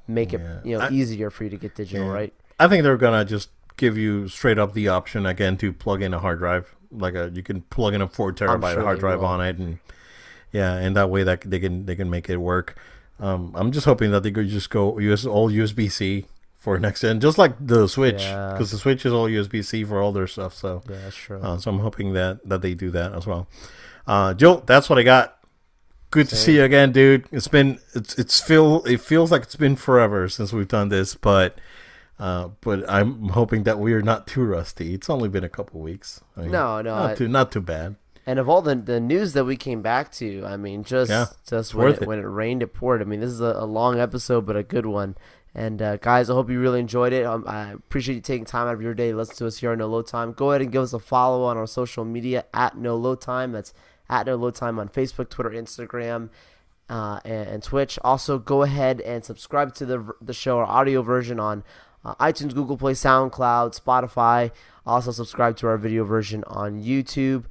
[0.08, 0.60] make it Yeah.
[0.64, 2.12] you know I- easier for you to get digital, Yeah.
[2.14, 2.34] right?
[2.60, 6.12] I think they're gonna just give you straight up the option again to plug in
[6.12, 9.20] a hard drive, like a you can plug in a four terabyte sure hard drive
[9.20, 9.28] will.
[9.28, 9.78] on it, and
[10.52, 12.76] yeah, and that way that they can they can make it work.
[13.20, 16.26] Um, I'm just hoping that they could just go US all USB C
[16.58, 18.52] for next gen, just like the Switch, Yeah.
[18.54, 20.54] because the Switch is all USB C for all their stuff.
[20.54, 21.40] So Yeah, that's true.
[21.42, 23.48] Uh, so I'm hoping that that they do that as well.
[24.06, 25.34] Uh, Joe, that's what I got.
[26.10, 27.26] Good to see you again, dude.
[27.32, 31.16] It's been it's it's feel it feels like it's been forever since we've done this,
[31.16, 31.58] but
[32.20, 34.94] uh, but I'm hoping that we are not too rusty.
[34.94, 36.22] It's only been a couple weeks.
[36.38, 37.96] I mean, No, no, not I- too not too bad.
[38.28, 41.28] And of all the the news that we came back to, I mean, just Yeah,
[41.48, 42.08] just when it, it.
[42.08, 43.02] when it rained, it poured.
[43.02, 45.16] I mean, this is a, a long episode, but a good one.
[45.56, 47.26] And uh, guys, I hope you really enjoyed it.
[47.26, 49.72] Um, I appreciate you taking time out of your day to listen to us here
[49.72, 50.34] on No Low Time.
[50.34, 53.54] Go ahead and give us a follow on our social media at No Low Time.
[53.54, 53.74] That's
[54.10, 56.30] at No Low Time on Facebook, Twitter, Instagram,
[56.90, 57.98] uh, and, and Twitch.
[58.04, 61.64] Also, go ahead and subscribe to the the show, our audio version on
[62.06, 64.52] uh, iTunes, Google Play, SoundCloud, Spotify.
[64.86, 67.46] Also, subscribe to our video version on YouTube.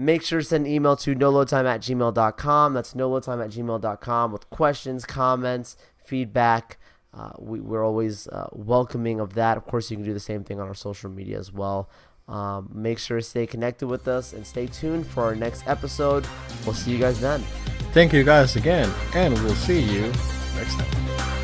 [0.00, 2.72] Make sure to send an email to nolotime at gmail.com.
[2.72, 6.78] That's nolotime at gmail.com with questions, comments, feedback.
[7.12, 9.58] Uh, we, we're always uh, welcoming of that.
[9.58, 11.90] Of course, you can do the same thing on our social media as well.
[12.28, 16.26] Um, make sure to stay connected with us and stay tuned for our next episode.
[16.64, 17.42] We'll see you guys then.
[17.92, 20.12] Thank you guys again, and we'll see you
[20.56, 21.39] next time.